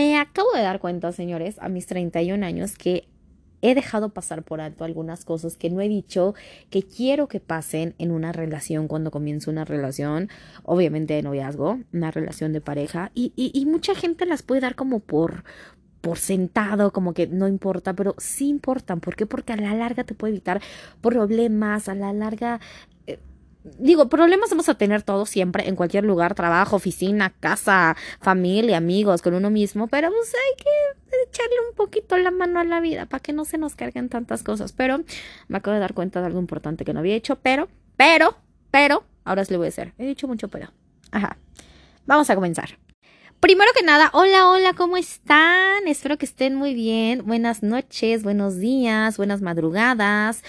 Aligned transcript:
me 0.00 0.18
acabo 0.18 0.50
de 0.54 0.62
dar 0.62 0.80
cuenta, 0.80 1.12
señores, 1.12 1.58
a 1.58 1.68
mis 1.68 1.86
31 1.86 2.46
años 2.46 2.74
que 2.74 3.06
he 3.60 3.74
dejado 3.74 4.08
pasar 4.08 4.42
por 4.42 4.62
alto 4.62 4.84
algunas 4.84 5.26
cosas 5.26 5.58
que 5.58 5.68
no 5.68 5.82
he 5.82 5.88
dicho 5.90 6.34
que 6.70 6.82
quiero 6.82 7.28
que 7.28 7.38
pasen 7.38 7.94
en 7.98 8.10
una 8.10 8.32
relación 8.32 8.88
cuando 8.88 9.10
comienzo 9.10 9.50
una 9.50 9.66
relación, 9.66 10.30
obviamente 10.62 11.12
de 11.12 11.22
noviazgo, 11.22 11.80
una 11.92 12.10
relación 12.10 12.54
de 12.54 12.62
pareja, 12.62 13.12
y, 13.14 13.66
mucha 13.66 13.94
gente 13.94 14.24
las 14.24 14.42
puede 14.42 14.62
dar 14.62 14.74
como 14.74 15.00
por, 15.00 15.44
por 16.00 16.16
sentado, 16.16 16.94
como 16.94 17.12
que 17.12 17.26
no 17.26 17.46
importa, 17.46 17.92
pero 17.92 18.14
sí 18.16 18.48
importan. 18.48 19.00
¿Por 19.00 19.16
qué? 19.16 19.26
Porque 19.26 19.52
a 19.52 19.56
la 19.56 19.74
larga 19.74 20.04
te 20.04 20.14
puede 20.14 20.32
evitar 20.32 20.62
problemas, 21.02 21.90
a 21.90 21.94
la 21.94 22.14
larga... 22.14 22.58
Digo, 23.62 24.08
problemas 24.08 24.50
vamos 24.50 24.68
a 24.70 24.74
tener 24.74 25.02
todos 25.02 25.28
siempre, 25.28 25.68
en 25.68 25.76
cualquier 25.76 26.04
lugar, 26.04 26.34
trabajo, 26.34 26.76
oficina, 26.76 27.34
casa, 27.40 27.94
familia, 28.20 28.78
amigos, 28.78 29.20
con 29.20 29.34
uno 29.34 29.50
mismo, 29.50 29.86
pero 29.86 30.10
pues 30.10 30.32
hay 30.34 30.56
que 30.56 31.28
echarle 31.28 31.56
un 31.68 31.76
poquito 31.76 32.16
la 32.16 32.30
mano 32.30 32.58
a 32.58 32.64
la 32.64 32.80
vida 32.80 33.06
para 33.06 33.20
que 33.20 33.32
no 33.34 33.44
se 33.44 33.58
nos 33.58 33.74
carguen 33.74 34.08
tantas 34.08 34.42
cosas. 34.42 34.72
Pero 34.72 35.02
me 35.48 35.58
acabo 35.58 35.74
de 35.74 35.80
dar 35.80 35.92
cuenta 35.92 36.20
de 36.20 36.26
algo 36.26 36.38
importante 36.38 36.84
que 36.84 36.94
no 36.94 37.00
había 37.00 37.14
hecho, 37.14 37.36
pero, 37.36 37.68
pero, 37.96 38.36
pero, 38.70 39.04
ahora 39.24 39.44
sí 39.44 39.52
lo 39.52 39.58
voy 39.58 39.66
a 39.66 39.68
hacer. 39.68 39.92
He 39.98 40.06
dicho 40.06 40.26
mucho 40.26 40.48
pero. 40.48 40.72
Ajá. 41.10 41.36
Vamos 42.06 42.30
a 42.30 42.34
comenzar. 42.34 42.78
Primero 43.40 43.70
que 43.74 43.82
nada, 43.82 44.10
hola, 44.12 44.50
hola, 44.50 44.74
¿cómo 44.74 44.98
están? 44.98 45.88
Espero 45.88 46.18
que 46.18 46.26
estén 46.26 46.54
muy 46.54 46.74
bien. 46.74 47.24
Buenas 47.24 47.62
noches, 47.62 48.22
buenos 48.22 48.58
días, 48.58 49.16
buenas 49.16 49.40
madrugadas, 49.40 50.44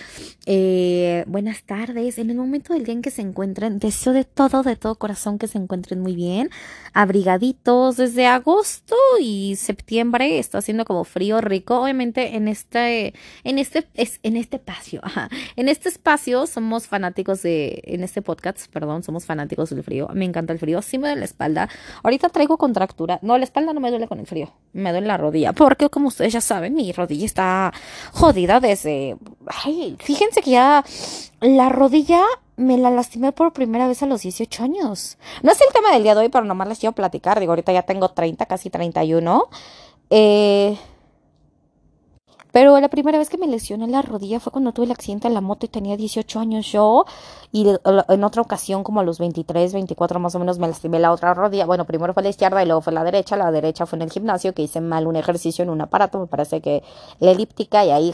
eh, 0.45 1.23
buenas 1.25 1.63
tardes. 1.63 2.17
En 2.17 2.29
el 2.29 2.35
momento 2.35 2.73
del 2.73 2.83
día 2.83 2.93
en 2.93 3.01
que 3.01 3.09
se 3.09 3.21
encuentren, 3.21 3.79
deseo 3.79 4.11
de 4.11 4.25
todo, 4.25 4.61
de 4.61 4.75
todo 4.75 4.95
corazón 4.95 5.39
que 5.39 5.47
se 5.47 5.57
encuentren 5.57 6.01
muy 6.01 6.15
bien, 6.15 6.49
abrigaditos. 6.91 7.95
Desde 7.95 8.27
agosto 8.27 8.97
y 9.21 9.55
septiembre 9.55 10.37
está 10.37 10.57
haciendo 10.57 10.83
como 10.83 11.05
frío 11.05 11.39
rico. 11.39 11.79
Obviamente 11.79 12.35
en 12.35 12.49
este, 12.49 13.13
en 13.45 13.57
este, 13.57 13.87
es, 13.93 14.20
en 14.23 14.35
este 14.35 14.57
espacio. 14.57 15.01
En 15.55 15.70
este 15.70 15.89
espacio 15.89 16.48
somos 16.48 16.87
fanáticos 16.87 17.41
de, 17.41 17.81
en 17.85 18.03
este 18.03 18.21
podcast, 18.21 18.71
perdón, 18.71 19.03
somos 19.03 19.26
fanáticos 19.26 19.70
del 19.70 19.83
frío. 19.83 20.09
Me 20.13 20.26
encanta 20.26 20.51
el 20.53 20.59
frío, 20.59 20.81
sí 20.81 20.98
me 20.98 21.07
duele 21.07 21.20
la 21.20 21.26
espalda. 21.26 21.70
Ahorita 22.03 22.29
traigo 22.29 22.57
contractura. 22.82 23.20
No, 23.21 23.37
la 23.37 23.43
espalda 23.43 23.74
no 23.74 23.79
me 23.79 23.90
duele 23.90 24.07
con 24.07 24.20
el 24.20 24.26
frío. 24.26 24.49
Me 24.74 24.91
duele 24.91 25.07
la 25.07 25.18
rodilla. 25.18 25.54
Porque, 25.54 25.90
como 25.90 26.07
ustedes 26.07 26.34
ya 26.34 26.41
saben, 26.41 26.74
mi 26.74 26.91
rodilla 26.91 27.26
está 27.26 27.73
jodida 28.12 28.60
desde. 28.60 29.18
Ay, 29.63 29.96
fíjense 29.99 30.41
que 30.41 30.51
ya 30.51 30.84
la 31.40 31.70
rodilla 31.70 32.21
me 32.57 32.77
la 32.77 32.90
lastimé 32.90 33.32
por 33.32 33.54
primera 33.54 33.88
vez 33.88 34.01
a 34.04 34.07
los 34.07 34.21
18 34.21 34.63
años. 34.63 35.18
No 35.43 35.51
es 35.51 35.62
el 35.62 35.73
tema 35.73 35.91
del 35.93 36.04
día 36.04 36.15
de 36.15 36.21
hoy, 36.21 36.29
pero 36.29 36.46
nomás 36.46 36.68
les 36.68 36.79
quiero 36.79 36.93
platicar. 36.93 37.40
Digo, 37.40 37.51
ahorita 37.51 37.71
ya 37.71 37.84
tengo 37.84 38.10
30, 38.10 38.46
casi 38.46 38.70
31. 38.70 39.49
Eh. 40.10 40.77
Pero 42.52 42.80
la 42.80 42.90
primera 42.90 43.18
vez 43.18 43.30
que 43.30 43.38
me 43.38 43.48
lesioné 43.48 43.88
la 43.88 44.02
rodilla 44.02 44.40
fue 44.40 44.52
cuando 44.52 44.74
tuve 44.74 44.85
el 44.85 44.91
accidente 44.91 45.27
en 45.27 45.34
la 45.34 45.41
moto 45.41 45.66
y 45.66 45.70
tenía 45.70 45.96
18 45.96 46.40
años 46.40 46.71
yo. 46.71 47.05
Y 47.52 47.68
en 47.70 48.24
otra 48.24 48.41
ocasión, 48.41 48.84
como 48.84 48.99
a 48.99 49.04
los 49.04 49.20
23, 49.20 49.74
24 49.74 50.20
más 50.20 50.35
o 50.35 50.40
menos, 50.40 50.60
me 50.60 50.68
lastimé 50.68 50.99
la 50.99 51.12
otra 51.12 51.34
rodilla. 51.34 51.66
Bueno, 51.66 51.85
primero 51.85 52.13
fue 52.13 52.24
la 52.24 52.29
izquierda 52.29 52.62
y 52.62 52.66
luego 52.66 52.82
fue 52.82 52.94
la 52.94 53.04
derecha. 53.04 53.38
La 53.38 53.52
derecha 53.52 53.85
fue 53.85 53.98
en 53.98 54.04
el 54.04 54.12
gimnasio 54.12 54.54
que 54.54 54.63
hice 54.63 54.82
mal 54.82 55.07
un 55.07 55.16
ejercicio 55.16 55.63
en 55.63 55.70
un 55.70 55.82
aparato, 55.82 56.20
me 56.20 56.27
parece 56.27 56.62
que 56.62 56.84
la 57.20 57.32
elíptica 57.32 57.85
y 57.85 57.91
ahí 57.91 58.12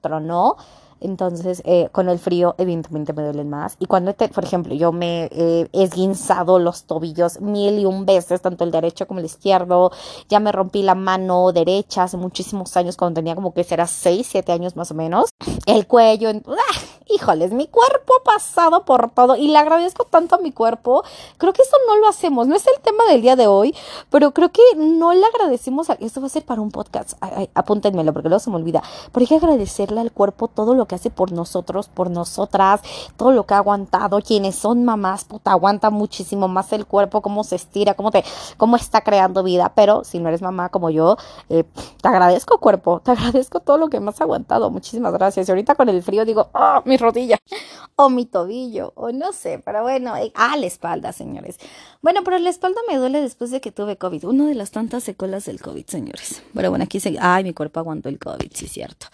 tronó. 0.00 0.56
Entonces, 1.00 1.62
eh, 1.64 1.88
con 1.92 2.08
el 2.08 2.18
frío, 2.18 2.54
evidentemente 2.58 3.12
me 3.12 3.22
duelen 3.22 3.48
más. 3.50 3.76
Y 3.78 3.86
cuando, 3.86 4.14
te- 4.14 4.28
por 4.28 4.44
ejemplo, 4.44 4.74
yo 4.74 4.92
me 4.92 5.24
he 5.32 5.68
esguinzado 5.72 6.58
los 6.58 6.84
tobillos 6.84 7.40
mil 7.40 7.78
y 7.78 7.84
un 7.86 8.06
veces, 8.06 8.40
tanto 8.42 8.64
el 8.64 8.70
derecho 8.70 9.06
como 9.06 9.20
el 9.20 9.26
izquierdo. 9.26 9.90
Ya 10.28 10.40
me 10.40 10.52
rompí 10.52 10.82
la 10.82 10.94
mano 10.94 11.52
derecha 11.52 12.04
hace 12.04 12.16
muchísimos 12.16 12.76
años, 12.76 12.96
cuando 12.96 13.18
tenía 13.20 13.34
como 13.34 13.52
que 13.54 13.64
será 13.64 13.86
6, 13.86 14.26
7 14.30 14.52
años 14.52 14.76
más 14.76 14.90
o 14.90 14.94
menos. 14.94 15.30
El 15.66 15.86
cuello, 15.86 16.30
¡ah! 16.30 16.80
Híjoles, 17.14 17.52
mi 17.52 17.66
cuerpo 17.66 18.14
ha 18.20 18.24
pasado 18.24 18.84
por 18.84 19.10
todo 19.10 19.36
y 19.36 19.48
le 19.48 19.58
agradezco 19.58 20.04
tanto 20.04 20.36
a 20.36 20.38
mi 20.38 20.52
cuerpo. 20.52 21.02
Creo 21.38 21.52
que 21.52 21.62
eso 21.62 21.76
no 21.86 21.96
lo 21.96 22.08
hacemos, 22.08 22.46
no 22.46 22.56
es 22.56 22.66
el 22.66 22.80
tema 22.82 23.04
del 23.04 23.22
día 23.22 23.36
de 23.36 23.46
hoy, 23.46 23.74
pero 24.10 24.32
creo 24.32 24.50
que 24.50 24.62
no 24.76 25.12
le 25.12 25.24
agradecemos 25.24 25.90
a... 25.90 25.94
Esto 25.94 26.20
va 26.20 26.26
a 26.26 26.30
ser 26.30 26.44
para 26.44 26.60
un 26.60 26.70
podcast, 26.70 27.14
apúntenmelo 27.54 28.12
porque 28.12 28.28
luego 28.28 28.40
se 28.40 28.50
me 28.50 28.56
olvida. 28.56 28.82
Pero 29.12 29.22
hay 29.22 29.26
que 29.26 29.36
agradecerle 29.36 30.00
al 30.00 30.12
cuerpo 30.12 30.48
todo 30.48 30.74
lo 30.74 30.86
que 30.86 30.94
hace 30.94 31.10
por 31.10 31.32
nosotros, 31.32 31.88
por 31.88 32.10
nosotras, 32.10 32.80
todo 33.16 33.32
lo 33.32 33.46
que 33.46 33.54
ha 33.54 33.58
aguantado. 33.58 34.20
Quienes 34.20 34.56
son 34.56 34.84
mamás, 34.84 35.24
puta, 35.24 35.52
aguanta 35.52 35.90
muchísimo 35.90 36.48
más 36.48 36.72
el 36.72 36.86
cuerpo, 36.86 37.22
cómo 37.22 37.44
se 37.44 37.56
estira, 37.56 37.94
cómo 37.94 38.10
te, 38.10 38.24
cómo 38.56 38.76
está 38.76 39.02
creando 39.02 39.42
vida. 39.42 39.72
Pero 39.74 40.04
si 40.04 40.18
no 40.18 40.28
eres 40.28 40.42
mamá 40.42 40.68
como 40.68 40.90
yo, 40.90 41.16
eh, 41.48 41.64
te 42.00 42.08
agradezco 42.08 42.58
cuerpo, 42.58 43.00
te 43.04 43.10
agradezco 43.10 43.60
todo 43.60 43.78
lo 43.78 43.88
que 43.88 44.00
me 44.00 44.10
has 44.10 44.20
aguantado. 44.20 44.70
Muchísimas 44.70 45.12
gracias. 45.12 45.48
Y 45.48 45.52
ahorita 45.52 45.74
con 45.74 45.88
el 45.88 46.02
frío 46.02 46.24
digo, 46.24 46.48
ah, 46.54 46.82
mi 46.84 46.96
rodilla, 47.00 47.38
o 47.96 48.08
mi 48.08 48.26
tobillo, 48.26 48.92
o 48.94 49.10
no 49.10 49.32
sé, 49.32 49.60
pero 49.64 49.82
bueno, 49.82 50.16
eh, 50.16 50.30
ah, 50.34 50.56
la 50.56 50.66
espalda, 50.66 51.12
señores. 51.12 51.58
Bueno, 52.02 52.22
pero 52.24 52.38
la 52.38 52.50
espalda 52.50 52.80
me 52.88 52.96
duele 52.96 53.20
después 53.20 53.50
de 53.50 53.60
que 53.60 53.72
tuve 53.72 53.96
COVID. 53.96 54.24
Una 54.24 54.46
de 54.46 54.54
las 54.54 54.70
tantas 54.70 55.02
secuelas 55.02 55.46
del 55.46 55.60
COVID, 55.60 55.86
señores. 55.86 56.42
Pero 56.54 56.70
bueno, 56.70 56.84
aquí 56.84 57.00
se, 57.00 57.16
ay, 57.20 57.44
mi 57.44 57.52
cuerpo 57.52 57.80
aguantó 57.80 58.08
el 58.08 58.18
COVID, 58.18 58.52
sí, 58.54 58.68
cierto. 58.68 59.06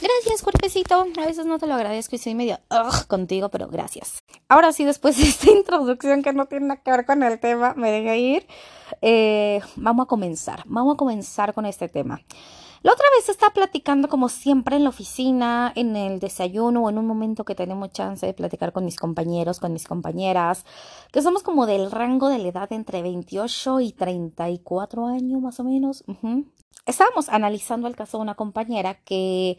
Gracias, 0.00 0.42
cuerpecito. 0.42 1.06
A 1.20 1.26
veces 1.26 1.46
no 1.46 1.58
te 1.58 1.66
lo 1.66 1.74
agradezco 1.74 2.16
y 2.16 2.18
soy 2.18 2.34
medio 2.34 2.58
contigo, 3.06 3.48
pero 3.48 3.68
gracias. 3.68 4.18
Ahora 4.48 4.72
sí, 4.72 4.84
después 4.84 5.16
de 5.16 5.24
esta 5.24 5.50
introducción 5.52 6.22
que 6.22 6.32
no 6.32 6.46
tiene 6.46 6.66
nada 6.66 6.80
que 6.82 6.90
ver 6.90 7.06
con 7.06 7.22
el 7.22 7.38
tema, 7.38 7.74
me 7.74 7.90
dejé 7.90 8.18
ir. 8.18 8.46
Eh, 9.02 9.60
vamos 9.76 10.04
a 10.04 10.06
comenzar. 10.06 10.62
Vamos 10.66 10.94
a 10.94 10.96
comenzar 10.96 11.54
con 11.54 11.66
este 11.66 11.88
tema. 11.88 12.20
La 12.84 12.92
otra 12.92 13.06
vez 13.16 13.30
estaba 13.30 13.50
platicando 13.54 14.10
como 14.10 14.28
siempre 14.28 14.76
en 14.76 14.84
la 14.84 14.90
oficina, 14.90 15.72
en 15.74 15.96
el 15.96 16.20
desayuno 16.20 16.82
o 16.82 16.90
en 16.90 16.98
un 16.98 17.06
momento 17.06 17.42
que 17.42 17.54
tenemos 17.54 17.92
chance 17.92 18.26
de 18.26 18.34
platicar 18.34 18.74
con 18.74 18.84
mis 18.84 18.96
compañeros, 18.96 19.58
con 19.58 19.72
mis 19.72 19.88
compañeras, 19.88 20.66
que 21.10 21.22
somos 21.22 21.42
como 21.42 21.64
del 21.64 21.90
rango 21.90 22.28
de 22.28 22.36
la 22.36 22.48
edad 22.48 22.70
entre 22.74 23.00
28 23.00 23.80
y 23.80 23.92
34 23.92 25.06
años 25.06 25.40
más 25.40 25.58
o 25.60 25.64
menos. 25.64 26.04
Estábamos 26.84 27.30
analizando 27.30 27.88
el 27.88 27.96
caso 27.96 28.18
de 28.18 28.22
una 28.22 28.34
compañera 28.34 29.02
que 29.02 29.56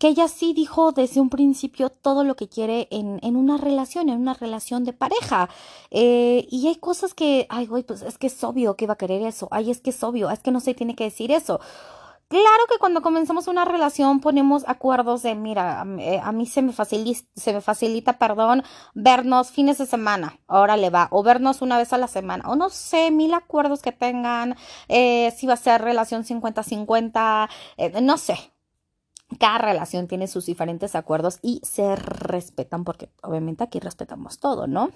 que 0.00 0.08
ella 0.08 0.28
sí 0.28 0.54
dijo 0.54 0.92
desde 0.92 1.20
un 1.20 1.28
principio 1.28 1.90
todo 1.90 2.24
lo 2.24 2.36
que 2.36 2.48
quiere 2.48 2.88
en, 2.90 3.20
en 3.22 3.36
una 3.36 3.58
relación, 3.58 4.08
en 4.08 4.18
una 4.18 4.32
relación 4.32 4.84
de 4.84 4.94
pareja. 4.94 5.50
Eh, 5.90 6.46
y 6.50 6.68
hay 6.68 6.76
cosas 6.76 7.12
que, 7.12 7.46
ay, 7.50 7.66
güey, 7.66 7.82
pues 7.82 8.00
es 8.00 8.16
que 8.16 8.28
es 8.28 8.44
obvio 8.44 8.76
que 8.76 8.86
va 8.86 8.94
a 8.94 8.96
querer 8.96 9.20
eso. 9.20 9.46
Ay, 9.50 9.70
es 9.70 9.82
que 9.82 9.90
es 9.90 10.02
obvio, 10.02 10.30
es 10.30 10.38
que 10.38 10.52
no 10.52 10.60
se 10.60 10.72
tiene 10.72 10.96
que 10.96 11.04
decir 11.04 11.30
eso. 11.30 11.60
Claro 12.34 12.64
que 12.68 12.78
cuando 12.80 13.00
comenzamos 13.00 13.46
una 13.46 13.64
relación 13.64 14.18
ponemos 14.18 14.64
acuerdos 14.66 15.22
de, 15.22 15.36
mira, 15.36 15.80
a, 15.80 15.84
mí- 15.84 16.16
a 16.20 16.32
mí 16.32 16.46
se 16.46 16.62
me 16.62 16.72
facilita, 16.72 17.22
se 17.36 17.52
me 17.52 17.60
facilita, 17.60 18.18
perdón, 18.18 18.64
vernos 18.92 19.52
fines 19.52 19.78
de 19.78 19.86
semana, 19.86 20.40
ahora 20.48 20.76
le 20.76 20.90
va, 20.90 21.06
o 21.12 21.22
vernos 21.22 21.62
una 21.62 21.78
vez 21.78 21.92
a 21.92 21.98
la 21.98 22.08
semana, 22.08 22.48
o 22.50 22.56
no 22.56 22.70
sé, 22.70 23.12
mil 23.12 23.32
acuerdos 23.34 23.82
que 23.82 23.92
tengan, 23.92 24.56
eh, 24.88 25.32
si 25.36 25.46
va 25.46 25.54
a 25.54 25.56
ser 25.56 25.80
relación 25.82 26.24
50-50, 26.24 27.48
eh, 27.76 28.00
no 28.02 28.16
sé, 28.18 28.36
cada 29.38 29.58
relación 29.58 30.08
tiene 30.08 30.26
sus 30.26 30.46
diferentes 30.46 30.94
acuerdos 30.94 31.38
y 31.42 31.60
se 31.64 31.96
respetan 31.96 32.84
porque 32.84 33.10
obviamente 33.22 33.64
aquí 33.64 33.80
respetamos 33.80 34.38
todo, 34.40 34.66
¿no? 34.66 34.90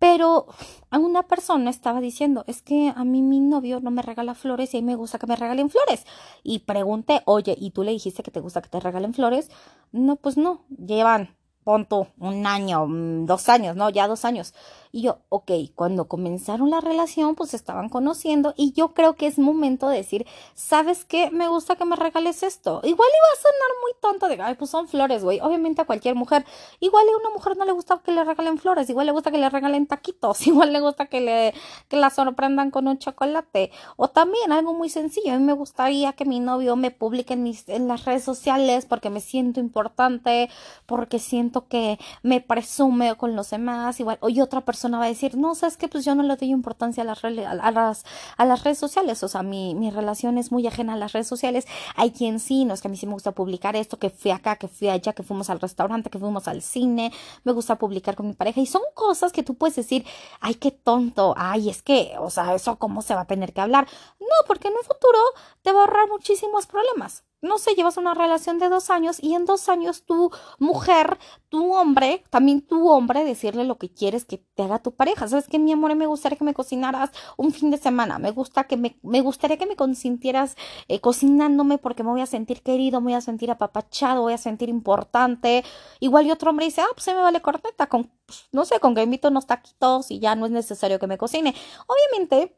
Pero 0.00 0.46
una 0.92 1.24
persona 1.24 1.68
estaba 1.68 2.00
diciendo, 2.00 2.42
es 2.46 2.62
que 2.62 2.92
a 2.96 3.04
mí 3.04 3.20
mi 3.20 3.38
novio 3.38 3.80
no 3.80 3.90
me 3.90 4.00
regala 4.00 4.34
flores 4.34 4.72
y 4.72 4.78
a 4.78 4.80
mí 4.80 4.86
me 4.86 4.96
gusta 4.96 5.18
que 5.18 5.26
me 5.26 5.36
regalen 5.36 5.68
flores. 5.68 6.06
Y 6.42 6.60
pregunté, 6.60 7.22
oye, 7.26 7.54
¿y 7.58 7.70
tú 7.70 7.84
le 7.84 7.92
dijiste 7.92 8.22
que 8.22 8.30
te 8.30 8.40
gusta 8.40 8.62
que 8.62 8.70
te 8.70 8.80
regalen 8.80 9.12
flores? 9.12 9.50
No, 9.92 10.16
pues 10.16 10.38
no, 10.38 10.64
llevan, 10.70 11.36
pon 11.64 11.86
un 12.18 12.46
año, 12.46 12.86
mm, 12.86 13.26
dos 13.26 13.48
años, 13.50 13.76
¿no? 13.76 13.90
Ya 13.90 14.08
dos 14.08 14.24
años. 14.24 14.54
Y 14.92 15.02
yo, 15.02 15.18
ok, 15.28 15.52
cuando 15.76 16.08
comenzaron 16.08 16.70
la 16.70 16.80
relación, 16.80 17.36
pues 17.36 17.54
estaban 17.54 17.88
conociendo 17.88 18.54
y 18.56 18.72
yo 18.72 18.92
creo 18.92 19.14
que 19.14 19.28
es 19.28 19.38
momento 19.38 19.88
de 19.88 19.98
decir, 19.98 20.26
¿sabes 20.54 21.04
qué? 21.04 21.30
Me 21.30 21.46
gusta 21.46 21.76
que 21.76 21.84
me 21.84 21.94
regales 21.94 22.42
esto. 22.42 22.80
Igual 22.82 23.08
iba 23.08 23.32
a 23.32 23.42
sonar 23.42 23.70
muy 23.82 23.92
tonto 24.00 24.28
de, 24.28 24.42
ay, 24.42 24.56
pues 24.56 24.70
son 24.70 24.88
flores, 24.88 25.22
güey. 25.22 25.38
Obviamente 25.40 25.82
a 25.82 25.84
cualquier 25.84 26.16
mujer. 26.16 26.44
Igual 26.80 27.06
a 27.08 27.18
una 27.18 27.30
mujer 27.30 27.56
no 27.56 27.64
le 27.64 27.72
gusta 27.72 28.00
que 28.04 28.10
le 28.10 28.24
regalen 28.24 28.58
flores, 28.58 28.90
igual 28.90 29.06
le 29.06 29.12
gusta 29.12 29.30
que 29.30 29.38
le 29.38 29.48
regalen 29.48 29.86
taquitos, 29.86 30.44
igual 30.48 30.72
le 30.72 30.80
gusta 30.80 31.06
que 31.06 31.20
le 31.20 31.54
que 31.88 31.96
la 31.96 32.10
sorprendan 32.10 32.72
con 32.72 32.88
un 32.88 32.98
chocolate. 32.98 33.70
O 33.96 34.08
también 34.08 34.50
algo 34.50 34.74
muy 34.74 34.88
sencillo, 34.88 35.32
a 35.32 35.38
mí 35.38 35.44
me 35.44 35.52
gustaría 35.52 36.14
que 36.14 36.24
mi 36.24 36.40
novio 36.40 36.74
me 36.74 36.90
publique 36.90 37.34
en, 37.34 37.44
mis, 37.44 37.68
en 37.68 37.86
las 37.86 38.06
redes 38.06 38.24
sociales 38.24 38.86
porque 38.86 39.08
me 39.08 39.20
siento 39.20 39.60
importante, 39.60 40.50
porque 40.86 41.20
siento 41.20 41.68
que 41.68 41.98
me 42.24 42.40
presume 42.40 43.14
con 43.16 43.36
los 43.36 43.50
demás, 43.50 44.00
igual. 44.00 44.18
O 44.20 44.28
otra 44.40 44.62
persona 44.62 44.79
va 44.88 45.04
a 45.04 45.08
decir, 45.08 45.36
no, 45.36 45.54
sabes 45.54 45.76
que 45.76 45.88
pues 45.88 46.04
yo 46.04 46.14
no 46.14 46.22
le 46.22 46.36
doy 46.36 46.50
importancia 46.50 47.02
a 47.02 47.06
las, 47.06 47.24
a, 47.24 47.70
las, 47.70 48.04
a 48.36 48.44
las 48.44 48.64
redes 48.64 48.78
sociales, 48.78 49.22
o 49.22 49.28
sea, 49.28 49.42
mi, 49.42 49.74
mi 49.74 49.90
relación 49.90 50.38
es 50.38 50.52
muy 50.52 50.66
ajena 50.66 50.94
a 50.94 50.96
las 50.96 51.12
redes 51.12 51.26
sociales. 51.26 51.66
Hay 51.96 52.10
quien 52.10 52.40
sí, 52.40 52.64
no 52.64 52.74
es 52.74 52.80
que 52.80 52.88
a 52.88 52.90
mí 52.90 52.96
sí 52.96 53.06
me 53.06 53.12
gusta 53.12 53.32
publicar 53.32 53.76
esto, 53.76 53.98
que 53.98 54.10
fui 54.10 54.30
acá, 54.30 54.56
que 54.56 54.68
fui 54.68 54.88
allá, 54.88 55.12
que 55.12 55.22
fuimos 55.22 55.50
al 55.50 55.60
restaurante, 55.60 56.10
que 56.10 56.18
fuimos 56.18 56.48
al 56.48 56.62
cine, 56.62 57.12
me 57.44 57.52
gusta 57.52 57.76
publicar 57.76 58.16
con 58.16 58.26
mi 58.26 58.34
pareja 58.34 58.60
y 58.60 58.66
son 58.66 58.82
cosas 58.94 59.32
que 59.32 59.42
tú 59.42 59.54
puedes 59.54 59.76
decir, 59.76 60.04
ay, 60.40 60.54
qué 60.54 60.70
tonto, 60.70 61.34
ay, 61.36 61.70
es 61.70 61.82
que, 61.82 62.14
o 62.18 62.30
sea, 62.30 62.54
eso 62.54 62.76
cómo 62.76 63.02
se 63.02 63.14
va 63.14 63.22
a 63.22 63.26
tener 63.26 63.52
que 63.52 63.60
hablar. 63.60 63.86
No, 64.20 64.26
porque 64.46 64.68
en 64.68 64.74
un 64.74 64.84
futuro 64.84 65.18
te 65.62 65.72
va 65.72 65.80
a 65.80 65.84
ahorrar 65.84 66.08
muchísimos 66.08 66.66
problemas 66.66 67.24
no 67.42 67.58
sé, 67.58 67.74
llevas 67.74 67.96
una 67.96 68.14
relación 68.14 68.58
de 68.58 68.68
dos 68.68 68.90
años 68.90 69.18
y 69.22 69.34
en 69.34 69.46
dos 69.46 69.68
años 69.68 70.04
tu 70.04 70.30
mujer, 70.58 71.18
tu 71.48 71.72
hombre, 71.74 72.24
también 72.30 72.60
tu 72.60 72.88
hombre, 72.88 73.24
decirle 73.24 73.64
lo 73.64 73.78
que 73.78 73.92
quieres 73.92 74.24
que 74.24 74.38
te 74.38 74.62
haga 74.62 74.80
tu 74.80 74.92
pareja. 74.94 75.26
¿Sabes 75.28 75.48
que 75.48 75.58
mi 75.58 75.72
amor? 75.72 75.94
Me 75.94 76.06
gustaría 76.06 76.36
que 76.38 76.44
me 76.44 76.54
cocinaras 76.54 77.10
un 77.36 77.52
fin 77.52 77.70
de 77.70 77.78
semana. 77.78 78.18
Me 78.18 78.30
gusta 78.30 78.64
que 78.64 78.76
me, 78.76 78.98
me 79.02 79.20
gustaría 79.22 79.56
que 79.56 79.66
me 79.66 79.76
consintieras 79.76 80.56
eh, 80.88 81.00
cocinándome 81.00 81.78
porque 81.78 82.02
me 82.02 82.10
voy 82.10 82.20
a 82.20 82.26
sentir 82.26 82.62
querido, 82.62 83.00
me 83.00 83.06
voy 83.06 83.14
a 83.14 83.20
sentir 83.20 83.50
apapachado, 83.50 84.22
voy 84.22 84.34
a 84.34 84.38
sentir 84.38 84.68
importante. 84.68 85.64
Igual 86.00 86.26
y 86.26 86.30
otro 86.30 86.50
hombre 86.50 86.66
dice, 86.66 86.82
ah, 86.82 86.88
pues 86.94 87.04
se 87.04 87.14
me 87.14 87.20
vale 87.20 87.40
corneta, 87.42 87.86
con, 87.88 88.10
pues, 88.26 88.48
no 88.52 88.64
sé, 88.64 88.80
con 88.80 88.94
que 88.94 89.02
invito 89.02 89.28
unos 89.28 89.46
taquitos 89.46 90.10
y 90.10 90.20
ya 90.20 90.34
no 90.34 90.46
es 90.46 90.52
necesario 90.52 90.98
que 90.98 91.06
me 91.06 91.18
cocine. 91.18 91.54
Obviamente, 91.86 92.56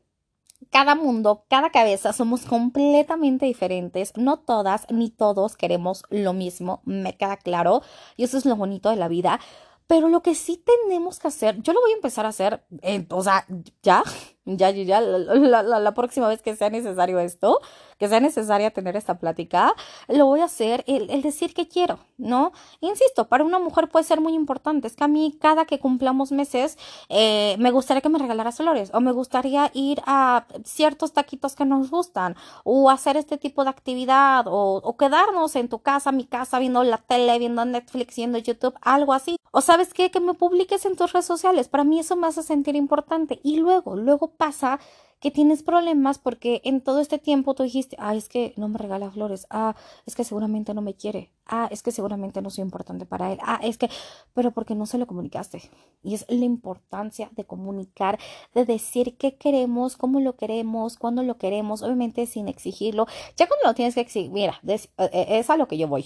cada 0.70 0.94
mundo, 0.94 1.44
cada 1.48 1.70
cabeza 1.70 2.12
somos 2.12 2.44
completamente 2.44 3.46
diferentes. 3.46 4.12
No 4.16 4.38
todas 4.38 4.86
ni 4.90 5.10
todos 5.10 5.56
queremos 5.56 6.04
lo 6.10 6.32
mismo, 6.32 6.82
me 6.84 7.16
queda 7.16 7.36
claro. 7.36 7.82
Y 8.16 8.24
eso 8.24 8.38
es 8.38 8.46
lo 8.46 8.56
bonito 8.56 8.90
de 8.90 8.96
la 8.96 9.08
vida. 9.08 9.40
Pero 9.86 10.08
lo 10.08 10.22
que 10.22 10.34
sí 10.34 10.62
tenemos 10.64 11.18
que 11.18 11.28
hacer, 11.28 11.60
yo 11.60 11.72
lo 11.72 11.80
voy 11.80 11.92
a 11.92 11.96
empezar 11.96 12.24
a 12.24 12.30
hacer, 12.30 12.64
eh, 12.82 13.04
o 13.10 13.22
sea, 13.22 13.44
ya, 13.82 14.02
ya, 14.44 14.70
ya, 14.70 15.00
la, 15.00 15.62
la, 15.62 15.78
la, 15.78 15.94
próxima 15.94 16.26
vez 16.28 16.42
que 16.42 16.56
sea 16.56 16.68
necesario 16.68 17.20
esto, 17.20 17.60
que 17.98 18.08
sea 18.08 18.18
necesaria 18.18 18.72
tener 18.72 18.96
esta 18.96 19.18
plática, 19.18 19.72
lo 20.08 20.26
voy 20.26 20.40
a 20.40 20.44
hacer 20.46 20.82
el, 20.88 21.08
el, 21.10 21.22
decir 21.22 21.54
que 21.54 21.68
quiero, 21.68 22.00
¿no? 22.18 22.52
Insisto, 22.80 23.28
para 23.28 23.44
una 23.44 23.60
mujer 23.60 23.88
puede 23.88 24.04
ser 24.04 24.20
muy 24.20 24.34
importante. 24.34 24.88
Es 24.88 24.96
que 24.96 25.04
a 25.04 25.08
mí, 25.08 25.38
cada 25.40 25.64
que 25.64 25.78
cumplamos 25.78 26.32
meses, 26.32 26.76
eh, 27.08 27.54
me 27.60 27.70
gustaría 27.70 28.00
que 28.00 28.08
me 28.08 28.18
regalaras 28.18 28.56
flores, 28.56 28.90
o 28.92 29.00
me 29.00 29.12
gustaría 29.12 29.70
ir 29.74 30.02
a 30.06 30.46
ciertos 30.64 31.12
taquitos 31.12 31.54
que 31.54 31.64
nos 31.64 31.90
gustan, 31.90 32.34
o 32.64 32.90
hacer 32.90 33.16
este 33.16 33.38
tipo 33.38 33.62
de 33.62 33.70
actividad, 33.70 34.46
o, 34.48 34.80
o 34.82 34.96
quedarnos 34.96 35.54
en 35.54 35.68
tu 35.68 35.78
casa, 35.78 36.10
mi 36.10 36.24
casa, 36.24 36.58
viendo 36.58 36.82
la 36.82 36.98
tele, 36.98 37.38
viendo 37.38 37.64
Netflix, 37.64 38.16
viendo 38.16 38.38
YouTube, 38.38 38.74
algo 38.80 39.12
así. 39.12 39.36
O 39.52 39.60
sabes 39.60 39.92
qué, 39.92 40.10
que 40.10 40.18
me 40.18 40.34
publiques 40.34 40.84
en 40.86 40.96
tus 40.96 41.12
redes 41.12 41.26
sociales. 41.26 41.68
Para 41.68 41.84
mí 41.84 42.00
eso 42.00 42.16
me 42.16 42.26
hace 42.26 42.42
sentir 42.42 42.74
importante. 42.74 43.38
Y 43.42 43.58
luego, 43.58 43.96
luego 43.96 44.31
pasa 44.32 44.80
que 45.22 45.30
tienes 45.30 45.62
problemas 45.62 46.18
porque 46.18 46.60
en 46.64 46.80
todo 46.80 46.98
este 46.98 47.16
tiempo 47.16 47.54
tú 47.54 47.62
dijiste, 47.62 47.96
ah, 48.00 48.16
es 48.16 48.28
que 48.28 48.54
no 48.56 48.66
me 48.66 48.76
regala 48.76 49.08
flores, 49.08 49.46
ah, 49.50 49.76
es 50.04 50.16
que 50.16 50.24
seguramente 50.24 50.74
no 50.74 50.82
me 50.82 50.94
quiere, 50.94 51.30
ah, 51.46 51.68
es 51.70 51.84
que 51.84 51.92
seguramente 51.92 52.42
no 52.42 52.50
soy 52.50 52.62
importante 52.62 53.06
para 53.06 53.32
él, 53.32 53.38
ah, 53.40 53.60
es 53.62 53.78
que, 53.78 53.88
pero 54.34 54.50
porque 54.50 54.74
no 54.74 54.84
se 54.84 54.98
lo 54.98 55.06
comunicaste. 55.06 55.62
Y 56.02 56.14
es 56.14 56.26
la 56.28 56.44
importancia 56.44 57.30
de 57.36 57.44
comunicar, 57.44 58.18
de 58.52 58.64
decir 58.64 59.16
qué 59.16 59.36
queremos, 59.36 59.96
cómo 59.96 60.18
lo 60.18 60.34
queremos, 60.34 60.96
cuándo 60.96 61.22
lo 61.22 61.38
queremos, 61.38 61.82
obviamente 61.82 62.26
sin 62.26 62.48
exigirlo. 62.48 63.06
Ya 63.36 63.46
cuando 63.46 63.68
lo 63.68 63.74
tienes 63.74 63.94
que 63.94 64.00
exigir, 64.00 64.32
mira, 64.32 64.60
eh, 64.66 64.80
eh, 64.98 65.26
es 65.38 65.50
a 65.50 65.56
lo 65.56 65.68
que 65.68 65.78
yo 65.78 65.86
voy. 65.86 66.04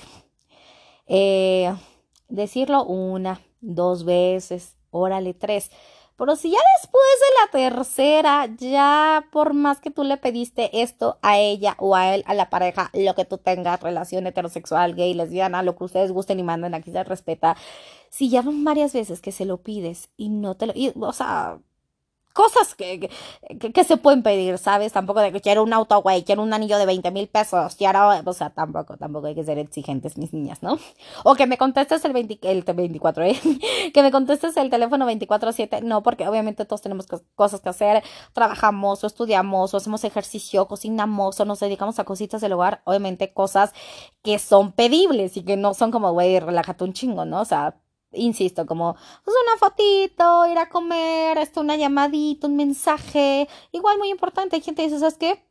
Eh, 1.07 1.75
decirlo 2.29 2.85
una, 2.85 3.41
dos 3.63 4.05
veces, 4.05 4.77
órale, 4.91 5.33
tres. 5.33 5.71
Pero 6.17 6.35
si 6.35 6.51
ya 6.51 6.59
después 6.81 7.05
de 7.21 7.61
la 7.61 7.71
tercera, 7.71 8.47
ya 8.57 9.27
por 9.33 9.53
más 9.53 9.81
que 9.81 9.91
tú 9.91 10.03
le 10.03 10.17
pediste 10.17 10.83
esto 10.83 11.19
a 11.21 11.39
ella 11.39 11.75
o 11.79 11.95
a 11.95 12.15
él, 12.15 12.25
a 12.27 12.33
la 12.35 12.49
pareja, 12.49 12.91
lo 12.95 13.15
que 13.15 13.27
tú 13.27 13.37
tengas, 13.39 13.83
relación 13.83 14.27
heterosexual, 14.27 14.95
gay, 14.95 15.13
lesbiana, 15.13 15.63
lo 15.63 15.77
que 15.77 15.85
ustedes 15.85 16.13
gusten 16.13 16.41
y 16.41 16.43
manden, 16.43 16.75
aquí 16.75 16.91
se 16.91 17.05
respeta. 17.05 17.57
Si 18.09 18.31
ya 18.31 18.41
van 18.43 18.65
varias 18.65 18.95
veces 18.95 19.21
que 19.21 19.33
se 19.33 19.45
lo 19.45 19.59
pides 19.59 20.09
y 20.17 20.31
no 20.31 20.57
te 20.57 20.67
lo, 20.67 20.75
o 21.07 21.13
sea, 21.13 21.59
cosas 22.37 22.75
que, 22.75 23.09
que, 23.59 23.85
se 23.85 23.97
pueden 23.97 24.23
pedir, 24.23 24.59
¿sabes? 24.59 24.93
Tampoco 24.93 25.21
de 25.21 25.33
que 25.33 25.41
quiero 25.41 25.63
un 25.63 25.73
auto, 25.73 26.03
güey, 26.03 26.23
quiero 26.23 26.43
un 26.43 26.53
anillo 26.53 26.77
de 26.77 26.85
20 26.85 27.11
mil 27.11 27.29
pesos, 27.29 27.77
quiero, 27.77 28.11
o 28.23 28.33
sea, 28.35 28.51
tampoco, 28.51 28.99
tampoco 28.99 29.29
hay 29.29 29.35
que 29.35 29.43
ser 29.43 29.59
exigentes, 29.59 30.19
mis 30.19 30.35
niñas, 30.35 30.63
¿no? 30.63 30.79
O 31.25 31.35
que 31.35 31.47
me 31.47 31.57
contestes 31.57 32.05
el, 32.05 32.13
20, 32.13 32.39
el 32.43 32.63
24, 32.63 33.25
¿eh? 33.25 33.41
que 33.95 34.03
me 34.03 34.11
contestes 34.11 34.55
el 34.59 34.69
teléfono 34.69 35.09
24-7, 35.09 35.81
no, 35.83 36.03
porque 36.03 36.29
obviamente 36.29 36.67
todos 36.67 36.83
tenemos 36.83 37.07
cosas 37.35 37.63
que 37.63 37.71
hacer, 37.71 38.05
trabajamos 38.35 39.03
o 39.03 39.07
estudiamos 39.07 39.73
o 39.73 39.79
hacemos 39.79 40.05
ejercicio, 40.05 40.69
cocinamos 40.69 41.41
o 41.41 41.47
nos 41.47 41.61
dedicamos 41.61 41.99
a 41.99 42.05
cositas 42.05 42.43
del 42.43 42.53
hogar, 42.53 42.83
obviamente 42.85 43.33
cosas 43.33 43.73
que 44.23 44.39
son 44.39 44.73
pedibles 44.73 45.39
y 45.39 45.43
que 45.43 45.57
no 45.57 45.73
son 45.73 45.91
como, 45.91 46.13
güey, 46.13 46.39
relájate 46.39 46.85
un 46.85 46.93
chingo, 46.93 47.25
¿no? 47.25 47.41
O 47.41 47.47
sea, 47.47 47.77
insisto, 48.17 48.67
como 48.67 48.95
pues 49.25 49.37
una 49.45 49.59
fotito, 49.59 50.47
ir 50.47 50.59
a 50.59 50.69
comer, 50.69 51.39
esto, 51.39 51.61
una 51.61 51.77
llamadita, 51.77 52.47
un 52.47 52.57
mensaje, 52.57 53.49
igual 53.73 53.99
muy 53.99 54.11
importante. 54.11 54.57
Hay 54.57 54.63
gente 54.63 54.83
que 54.83 54.89
dice, 54.89 55.01
¿sabes 55.01 55.19
qué? 55.19 55.47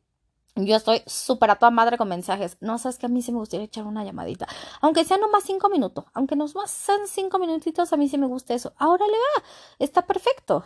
Yo 0.58 0.78
estoy 0.78 1.02
súper 1.06 1.52
a 1.52 1.58
toda 1.58 1.70
madre 1.70 1.98
con 1.98 2.08
mensajes. 2.08 2.58
No 2.62 2.78
sabes 2.78 2.98
que 2.98 3.08
a 3.08 3.10
mí 3.10 3.22
sí 3.22 3.34
me 3.34 3.40
gustaría 3.40 3.66
echar 3.66 3.86
una 3.86 4.06
llamadita. 4.06 4.48
Aunque 4.80 5.04
sean 5.04 5.20
nomás 5.20 5.44
cinco 5.44 5.70
minutos. 5.70 6.06
Aunque 6.14 6.38
nos 6.38 6.54
sean 6.68 7.08
cinco 7.08 7.40
minutitos, 7.40 7.92
a 7.92 7.98
mí 7.98 8.08
sí 8.08 8.18
me 8.18 8.26
gusta 8.26 8.54
eso. 8.54 8.74
Ahora 8.78 9.06
le 9.06 9.14
va. 9.14 9.44
Está 9.80 10.06
perfecto. 10.06 10.64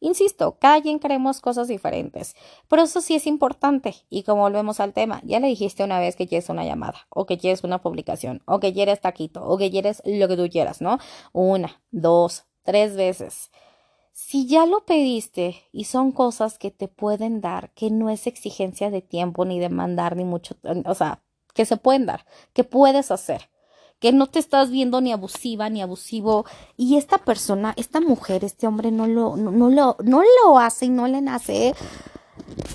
Insisto, 0.00 0.58
cada 0.60 0.80
quien 0.80 1.00
queremos 1.00 1.40
cosas 1.40 1.66
diferentes, 1.66 2.36
pero 2.68 2.82
eso 2.82 3.00
sí 3.00 3.16
es 3.16 3.26
importante. 3.26 3.96
Y 4.08 4.22
como 4.22 4.42
volvemos 4.42 4.78
al 4.78 4.92
tema, 4.92 5.20
ya 5.24 5.40
le 5.40 5.48
dijiste 5.48 5.82
una 5.82 5.98
vez 5.98 6.14
que 6.14 6.28
quieres 6.28 6.48
una 6.48 6.64
llamada, 6.64 7.06
o 7.08 7.26
que 7.26 7.36
quieres 7.36 7.64
una 7.64 7.82
publicación, 7.82 8.42
o 8.46 8.60
que 8.60 8.72
quieres 8.72 9.00
taquito, 9.00 9.44
o 9.44 9.58
que 9.58 9.70
quieres 9.70 10.02
lo 10.04 10.28
que 10.28 10.36
tú 10.36 10.48
quieras, 10.48 10.80
¿no? 10.80 10.98
Una, 11.32 11.82
dos, 11.90 12.44
tres 12.62 12.94
veces. 12.94 13.50
Si 14.12 14.46
ya 14.46 14.66
lo 14.66 14.84
pediste 14.84 15.56
y 15.72 15.84
son 15.84 16.12
cosas 16.12 16.58
que 16.58 16.70
te 16.70 16.88
pueden 16.88 17.40
dar, 17.40 17.70
que 17.74 17.90
no 17.90 18.10
es 18.10 18.26
exigencia 18.26 18.90
de 18.90 19.02
tiempo 19.02 19.44
ni 19.44 19.58
de 19.58 19.68
mandar 19.68 20.16
ni 20.16 20.24
mucho, 20.24 20.56
o 20.84 20.94
sea, 20.94 21.22
que 21.54 21.64
se 21.64 21.76
pueden 21.76 22.06
dar, 22.06 22.24
que 22.52 22.62
puedes 22.62 23.10
hacer 23.10 23.48
que 24.00 24.12
no 24.12 24.26
te 24.26 24.38
estás 24.38 24.70
viendo 24.70 25.00
ni 25.00 25.12
abusiva 25.12 25.68
ni 25.70 25.82
abusivo 25.82 26.44
y 26.76 26.96
esta 26.96 27.18
persona, 27.18 27.74
esta 27.76 28.00
mujer, 28.00 28.44
este 28.44 28.66
hombre 28.66 28.90
no 28.90 29.06
lo, 29.06 29.36
no, 29.36 29.70
lo, 29.70 29.96
no 30.02 30.22
lo 30.22 30.58
hace 30.58 30.86
y 30.86 30.90
no 30.90 31.08
le 31.08 31.20
nace. 31.20 31.74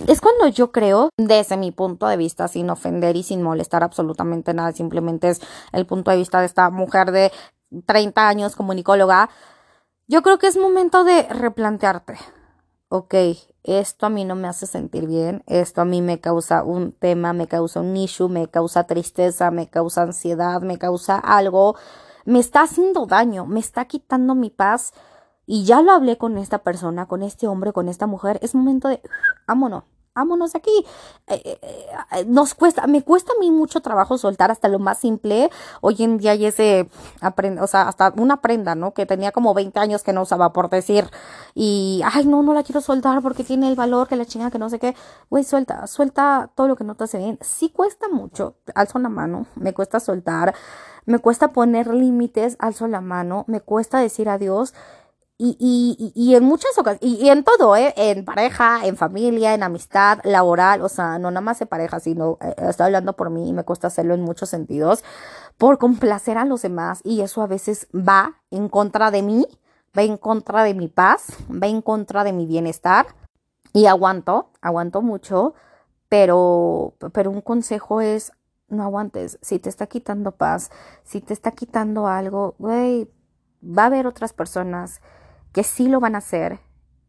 Es 0.07 0.21
cuando 0.21 0.47
yo 0.47 0.71
creo, 0.71 1.09
desde 1.17 1.57
mi 1.57 1.71
punto 1.71 2.07
de 2.07 2.17
vista, 2.17 2.47
sin 2.47 2.69
ofender 2.69 3.15
y 3.15 3.23
sin 3.23 3.41
molestar 3.41 3.83
absolutamente 3.83 4.53
nada, 4.53 4.71
simplemente 4.73 5.29
es 5.29 5.41
el 5.71 5.85
punto 5.85 6.11
de 6.11 6.17
vista 6.17 6.39
de 6.39 6.45
esta 6.45 6.69
mujer 6.69 7.11
de 7.11 7.31
30 7.85 8.27
años 8.27 8.55
comunicóloga, 8.55 9.29
yo 10.07 10.21
creo 10.21 10.37
que 10.37 10.47
es 10.47 10.57
momento 10.57 11.03
de 11.03 11.23
replantearte. 11.23 12.17
Ok, 12.89 13.15
esto 13.63 14.05
a 14.05 14.09
mí 14.09 14.25
no 14.25 14.35
me 14.35 14.47
hace 14.47 14.67
sentir 14.67 15.07
bien, 15.07 15.43
esto 15.47 15.81
a 15.81 15.85
mí 15.85 16.01
me 16.01 16.19
causa 16.19 16.63
un 16.63 16.91
tema, 16.91 17.33
me 17.33 17.47
causa 17.47 17.79
un 17.79 17.95
issue, 17.95 18.29
me 18.29 18.47
causa 18.47 18.85
tristeza, 18.85 19.51
me 19.51 19.69
causa 19.69 20.03
ansiedad, 20.03 20.61
me 20.61 20.77
causa 20.77 21.17
algo, 21.17 21.75
me 22.25 22.39
está 22.39 22.63
haciendo 22.63 23.05
daño, 23.05 23.45
me 23.45 23.59
está 23.59 23.85
quitando 23.85 24.35
mi 24.35 24.49
paz. 24.49 24.93
Y 25.45 25.65
ya 25.65 25.81
lo 25.81 25.91
hablé 25.91 26.17
con 26.17 26.37
esta 26.37 26.59
persona, 26.59 27.05
con 27.05 27.21
este 27.21 27.47
hombre, 27.47 27.73
con 27.73 27.89
esta 27.89 28.07
mujer, 28.07 28.39
es 28.41 28.55
momento 28.55 28.87
de, 28.87 29.01
vámonos, 29.45 29.83
vámonos 30.15 30.53
de 30.53 30.59
aquí. 30.59 30.85
Eh, 31.27 31.41
eh, 31.45 31.59
eh, 32.11 32.25
nos 32.27 32.53
cuesta, 32.53 32.87
me 32.87 33.01
cuesta 33.01 33.31
a 33.35 33.39
mí 33.39 33.51
mucho 33.51 33.81
trabajo 33.81 34.17
soltar 34.17 34.51
hasta 34.51 34.67
lo 34.67 34.79
más 34.79 34.99
simple. 34.99 35.49
Hoy 35.81 35.95
en 35.99 36.17
día 36.17 36.31
hay 36.31 36.45
ese, 36.45 36.89
o 37.59 37.67
sea, 37.67 37.87
hasta 37.87 38.13
una 38.17 38.41
prenda, 38.41 38.75
¿no? 38.75 38.93
Que 38.93 39.05
tenía 39.05 39.31
como 39.31 39.53
20 39.53 39.79
años 39.79 40.03
que 40.03 40.13
no 40.13 40.21
usaba 40.21 40.53
por 40.53 40.69
decir. 40.69 41.09
Y, 41.53 42.01
ay, 42.05 42.25
no, 42.25 42.43
no 42.43 42.53
la 42.53 42.63
quiero 42.63 42.81
soltar 42.81 43.21
porque 43.21 43.43
tiene 43.43 43.67
el 43.67 43.75
valor 43.75 44.07
que 44.07 44.15
la 44.15 44.25
chingada 44.25 44.51
que 44.51 44.59
no 44.59 44.69
sé 44.69 44.79
qué. 44.79 44.95
Güey, 45.29 45.43
suelta, 45.43 45.87
suelta 45.87 46.51
todo 46.55 46.67
lo 46.67 46.75
que 46.75 46.83
no 46.83 46.95
te 46.95 47.05
hace 47.05 47.17
bien. 47.17 47.39
Sí 47.41 47.69
cuesta 47.69 48.07
mucho, 48.09 48.55
alzo 48.75 48.99
la 48.99 49.09
mano, 49.09 49.47
me 49.55 49.73
cuesta 49.73 49.99
soltar, 49.99 50.53
me 51.05 51.19
cuesta 51.19 51.51
poner 51.51 51.93
límites, 51.93 52.55
alzo 52.59 52.87
la 52.87 53.01
mano, 53.01 53.45
me 53.47 53.61
cuesta 53.61 53.99
decir 53.99 54.29
adiós 54.29 54.73
y, 55.37 55.57
y, 55.59 56.11
y, 56.15 56.35
en 56.35 56.43
muchas 56.43 56.77
ocasiones, 56.77 57.19
y, 57.19 57.27
en 57.29 57.43
todo, 57.43 57.75
¿eh? 57.75 57.93
En 57.97 58.23
pareja, 58.23 58.85
en 58.85 58.95
familia, 58.95 59.53
en 59.55 59.63
amistad, 59.63 60.19
laboral, 60.23 60.81
o 60.81 60.89
sea, 60.89 61.17
no 61.17 61.31
nada 61.31 61.41
más 61.41 61.59
de 61.59 61.65
pareja, 61.65 61.99
sino, 61.99 62.37
eh, 62.39 62.53
estoy 62.69 62.85
hablando 62.85 63.13
por 63.13 63.31
mí 63.31 63.49
y 63.49 63.53
me 63.53 63.63
cuesta 63.63 63.87
hacerlo 63.87 64.13
en 64.13 64.21
muchos 64.21 64.49
sentidos, 64.49 65.03
por 65.57 65.79
complacer 65.79 66.37
a 66.37 66.45
los 66.45 66.61
demás 66.61 67.01
y 67.03 67.21
eso 67.21 67.41
a 67.41 67.47
veces 67.47 67.87
va 67.93 68.41
en 68.51 68.69
contra 68.69 69.09
de 69.09 69.23
mí, 69.23 69.47
va 69.97 70.03
en 70.03 70.17
contra 70.17 70.63
de 70.63 70.75
mi 70.75 70.87
paz, 70.87 71.27
va 71.49 71.67
en 71.67 71.81
contra 71.81 72.23
de 72.23 72.33
mi 72.33 72.45
bienestar 72.45 73.07
y 73.73 73.87
aguanto, 73.87 74.51
aguanto 74.61 75.01
mucho, 75.01 75.55
pero, 76.09 76.93
pero 77.11 77.31
un 77.31 77.41
consejo 77.41 78.01
es, 78.01 78.31
no 78.67 78.83
aguantes, 78.83 79.39
si 79.41 79.57
te 79.57 79.69
está 79.69 79.87
quitando 79.87 80.31
paz, 80.31 80.69
si 81.03 81.21
te 81.21 81.33
está 81.33 81.51
quitando 81.51 82.07
algo, 82.07 82.55
güey, 82.59 83.09
va 83.63 83.83
a 83.83 83.87
haber 83.87 84.05
otras 84.05 84.31
personas 84.31 85.01
que 85.53 85.63
sí 85.63 85.87
lo 85.87 85.99
van 85.99 86.15
a 86.15 86.17
hacer 86.17 86.59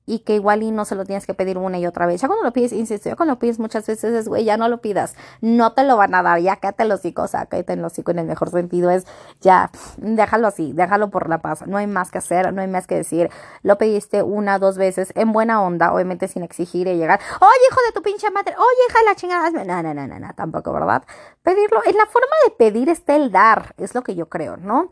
y 0.07 0.21
que 0.21 0.35
igual 0.35 0.63
y 0.63 0.71
no 0.71 0.85
se 0.85 0.95
lo 0.95 1.05
tienes 1.05 1.27
que 1.27 1.35
pedir 1.35 1.57
una 1.59 1.79
y 1.79 1.87
otra 1.87 2.07
vez. 2.07 2.21
Ya 2.21 2.29
cuando 2.29 2.45
lo 2.45 2.53
pides, 2.53 2.73
insisto, 2.73 3.09
ya 3.09 3.17
cuando 3.17 3.35
lo 3.35 3.39
pides 3.39 3.59
muchas 3.59 3.87
veces 3.87 4.13
es, 4.15 4.29
güey, 4.29 4.45
ya 4.45 4.57
no 4.57 4.69
lo 4.69 4.81
pidas, 4.81 5.15
no 5.41 5.73
te 5.73 5.85
lo 5.85 5.97
van 5.97 6.15
a 6.15 6.23
dar, 6.23 6.41
ya 6.41 6.57
cállate 6.57 6.85
los 6.85 7.01
hocico, 7.01 7.23
o 7.23 7.29
sea, 7.29 7.47
cállate 7.47 7.77
los 7.77 7.93
hocico 7.93 8.11
en 8.11 8.19
el 8.21 8.27
mejor 8.27 8.51
sentido, 8.51 8.91
es 8.91 9.07
ya, 9.41 9.71
déjalo 9.97 10.49
así, 10.49 10.73
déjalo 10.75 11.11
por 11.11 11.29
la 11.29 11.39
paz, 11.39 11.67
no 11.67 11.79
hay 11.79 11.87
más 11.87 12.11
que 12.11 12.19
hacer, 12.19 12.53
no 12.53 12.61
hay 12.61 12.69
más 12.69 12.87
que 12.87 12.97
decir, 12.97 13.31
lo 13.63 13.79
pediste 13.79 14.23
una, 14.23 14.59
dos 14.59 14.77
veces, 14.77 15.13
en 15.15 15.33
buena 15.33 15.63
onda, 15.63 15.93
obviamente 15.93 16.29
sin 16.29 16.43
exigir 16.43 16.87
y 16.87 16.97
llegar, 16.97 17.21
oye, 17.41 17.67
hijo 17.71 17.81
de 17.87 17.93
tu 17.93 18.03
pinche 18.03 18.31
madre, 18.31 18.55
oye, 18.57 18.81
hija 18.89 18.99
de 18.99 19.05
la 19.07 19.15
chingada, 19.15 19.51
no, 19.51 19.83
no, 19.83 19.95
no, 19.95 20.07
no, 20.07 20.19
no, 20.19 20.35
tampoco, 20.35 20.73
¿verdad? 20.73 21.03
Pedirlo, 21.43 21.81
en 21.85 21.97
la 21.97 22.07
forma 22.07 22.37
de 22.45 22.51
pedir 22.53 22.89
está 22.89 23.17
el 23.17 23.33
dar, 23.33 23.75
es 23.79 23.95
lo 23.95 24.03
que 24.03 24.15
yo 24.15 24.29
creo, 24.29 24.57
¿no? 24.57 24.91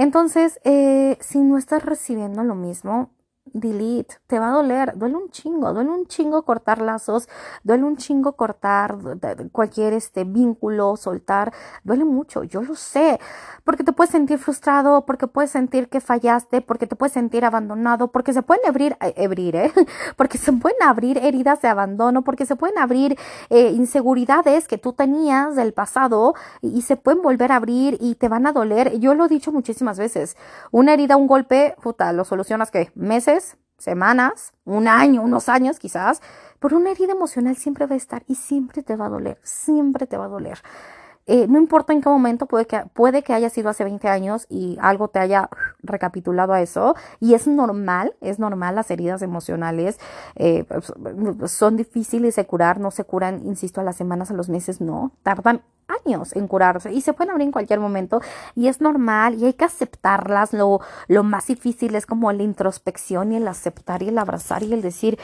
Entonces, 0.00 0.58
eh, 0.64 1.18
si 1.20 1.40
no 1.40 1.58
estás 1.58 1.84
recibiendo 1.84 2.42
lo 2.42 2.54
mismo, 2.54 3.10
delete, 3.44 4.16
te 4.26 4.38
va 4.38 4.48
a 4.48 4.52
doler, 4.52 4.96
duele 4.96 5.16
un 5.16 5.30
chingo, 5.30 5.72
duele 5.72 5.90
un 5.90 6.06
chingo 6.06 6.42
cortar 6.42 6.80
lazos, 6.80 7.28
duele 7.64 7.84
un 7.84 7.96
chingo 7.96 8.32
cortar 8.32 8.96
cualquier 9.50 9.92
este 9.92 10.24
vínculo, 10.24 10.96
soltar, 10.96 11.52
duele 11.82 12.04
mucho, 12.04 12.44
yo 12.44 12.62
lo 12.62 12.74
sé, 12.74 13.18
porque 13.64 13.82
te 13.84 13.92
puedes 13.92 14.10
sentir 14.10 14.38
frustrado, 14.38 15.04
porque 15.04 15.26
puedes 15.26 15.50
sentir 15.50 15.88
que 15.88 16.00
fallaste, 16.00 16.60
porque 16.60 16.86
te 16.86 16.96
puedes 16.96 17.12
sentir 17.12 17.44
abandonado, 17.44 18.08
porque 18.08 18.32
se 18.32 18.42
pueden 18.42 18.66
abrir, 18.68 18.96
abrir, 19.00 19.56
¿eh? 19.56 19.72
porque 20.16 20.38
se 20.38 20.52
pueden 20.52 20.82
abrir 20.82 21.18
heridas 21.18 21.60
de 21.62 21.68
abandono, 21.68 22.22
porque 22.22 22.46
se 22.46 22.56
pueden 22.56 22.78
abrir 22.78 23.18
eh, 23.48 23.70
inseguridades 23.70 24.68
que 24.68 24.78
tú 24.78 24.92
tenías 24.92 25.56
del 25.56 25.72
pasado 25.72 26.34
y, 26.60 26.80
se 26.80 26.96
pueden 26.96 27.20
volver 27.22 27.52
a 27.52 27.56
abrir 27.56 27.98
y 28.00 28.14
te 28.14 28.28
van 28.28 28.46
a 28.46 28.52
doler. 28.52 28.98
Yo 28.98 29.14
lo 29.14 29.26
he 29.26 29.28
dicho 29.28 29.52
muchísimas 29.52 29.98
veces, 29.98 30.36
una 30.70 30.94
herida, 30.94 31.16
un 31.16 31.26
golpe, 31.26 31.74
puta, 31.82 32.12
lo 32.12 32.24
solucionas 32.24 32.70
que 32.70 32.90
meses, 32.94 33.29
semanas, 33.78 34.52
un 34.64 34.88
año, 34.88 35.22
unos 35.22 35.48
años 35.48 35.78
quizás, 35.78 36.20
pero 36.58 36.76
una 36.76 36.90
herida 36.90 37.12
emocional 37.12 37.56
siempre 37.56 37.86
va 37.86 37.94
a 37.94 37.98
estar 37.98 38.22
y 38.26 38.34
siempre 38.34 38.82
te 38.82 38.96
va 38.96 39.06
a 39.06 39.08
doler, 39.08 39.38
siempre 39.42 40.06
te 40.06 40.16
va 40.16 40.26
a 40.26 40.28
doler. 40.28 40.58
Eh, 41.32 41.46
no 41.48 41.60
importa 41.60 41.92
en 41.92 42.00
qué 42.00 42.08
momento, 42.08 42.46
puede 42.46 42.66
que, 42.66 42.82
puede 42.92 43.22
que 43.22 43.32
haya 43.32 43.50
sido 43.50 43.68
hace 43.68 43.84
20 43.84 44.08
años 44.08 44.46
y 44.48 44.76
algo 44.80 45.06
te 45.06 45.20
haya 45.20 45.48
recapitulado 45.80 46.52
a 46.52 46.60
eso. 46.60 46.96
Y 47.20 47.34
es 47.34 47.46
normal, 47.46 48.16
es 48.20 48.40
normal, 48.40 48.74
las 48.74 48.90
heridas 48.90 49.22
emocionales 49.22 50.00
eh, 50.34 50.64
pues, 50.64 51.52
son 51.52 51.76
difíciles 51.76 52.34
de 52.34 52.46
curar, 52.46 52.80
no 52.80 52.90
se 52.90 53.04
curan, 53.04 53.46
insisto, 53.46 53.80
a 53.80 53.84
las 53.84 53.94
semanas, 53.94 54.32
a 54.32 54.34
los 54.34 54.48
meses, 54.48 54.80
no, 54.80 55.12
tardan 55.22 55.62
años 56.04 56.34
en 56.34 56.48
curarse 56.48 56.92
y 56.92 57.00
se 57.00 57.12
pueden 57.12 57.30
abrir 57.30 57.46
en 57.46 57.52
cualquier 57.52 57.78
momento 57.78 58.20
y 58.56 58.66
es 58.66 58.80
normal 58.80 59.34
y 59.34 59.44
hay 59.46 59.52
que 59.52 59.64
aceptarlas. 59.64 60.52
Lo, 60.52 60.80
lo 61.06 61.22
más 61.22 61.46
difícil 61.46 61.94
es 61.94 62.06
como 62.06 62.32
la 62.32 62.42
introspección 62.42 63.30
y 63.30 63.36
el 63.36 63.46
aceptar 63.46 64.02
y 64.02 64.08
el 64.08 64.18
abrazar 64.18 64.64
y 64.64 64.72
el 64.72 64.82
decir, 64.82 65.16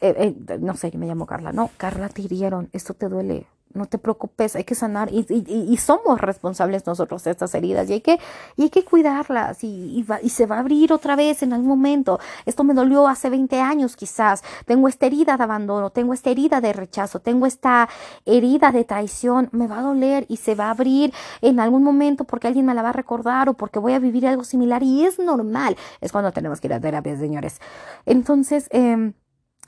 eh, 0.00 0.34
no 0.58 0.74
sé, 0.74 0.90
yo 0.90 0.98
me 0.98 1.06
llamo 1.06 1.26
Carla, 1.26 1.52
no, 1.52 1.70
Carla 1.76 2.08
te 2.08 2.22
hirieron, 2.22 2.68
esto 2.72 2.94
te 2.94 3.08
duele, 3.08 3.46
no 3.74 3.86
te 3.86 3.98
preocupes, 3.98 4.56
hay 4.56 4.64
que 4.64 4.74
sanar 4.74 5.08
y, 5.12 5.26
y, 5.28 5.76
somos 5.76 6.20
responsables 6.20 6.86
nosotros 6.86 7.24
de 7.24 7.30
estas 7.30 7.54
heridas 7.54 7.88
y 7.90 7.94
hay 7.94 8.00
que, 8.00 8.18
y 8.56 8.64
hay 8.64 8.70
que 8.70 8.84
cuidarlas 8.84 9.64
y, 9.64 10.04
y, 10.22 10.28
se 10.28 10.46
va 10.46 10.56
a 10.56 10.60
abrir 10.60 10.92
otra 10.92 11.16
vez 11.16 11.42
en 11.42 11.52
algún 11.52 11.68
momento. 11.68 12.20
Esto 12.46 12.64
me 12.64 12.74
dolió 12.74 13.08
hace 13.08 13.30
20 13.30 13.60
años 13.60 13.96
quizás. 13.96 14.42
Tengo 14.66 14.88
esta 14.88 15.06
herida 15.06 15.36
de 15.36 15.42
abandono, 15.42 15.90
tengo 15.90 16.14
esta 16.14 16.30
herida 16.30 16.60
de 16.60 16.72
rechazo, 16.72 17.20
tengo 17.20 17.46
esta 17.46 17.88
herida 18.26 18.72
de 18.72 18.84
traición. 18.84 19.48
Me 19.52 19.66
va 19.66 19.78
a 19.78 19.82
doler 19.82 20.26
y 20.28 20.36
se 20.36 20.54
va 20.54 20.66
a 20.66 20.70
abrir 20.70 21.12
en 21.40 21.60
algún 21.60 21.82
momento 21.82 22.24
porque 22.24 22.46
alguien 22.46 22.66
me 22.66 22.74
la 22.74 22.82
va 22.82 22.90
a 22.90 22.92
recordar 22.92 23.48
o 23.48 23.54
porque 23.54 23.78
voy 23.78 23.94
a 23.94 23.98
vivir 23.98 24.26
algo 24.26 24.44
similar 24.44 24.82
y 24.82 25.04
es 25.04 25.18
normal. 25.18 25.76
Es 26.00 26.12
cuando 26.12 26.32
tenemos 26.32 26.60
que 26.60 26.68
ir 26.68 26.74
a 26.74 26.80
terapia, 26.80 27.16
señores. 27.16 27.60
Entonces, 28.06 28.68
eh, 28.70 29.12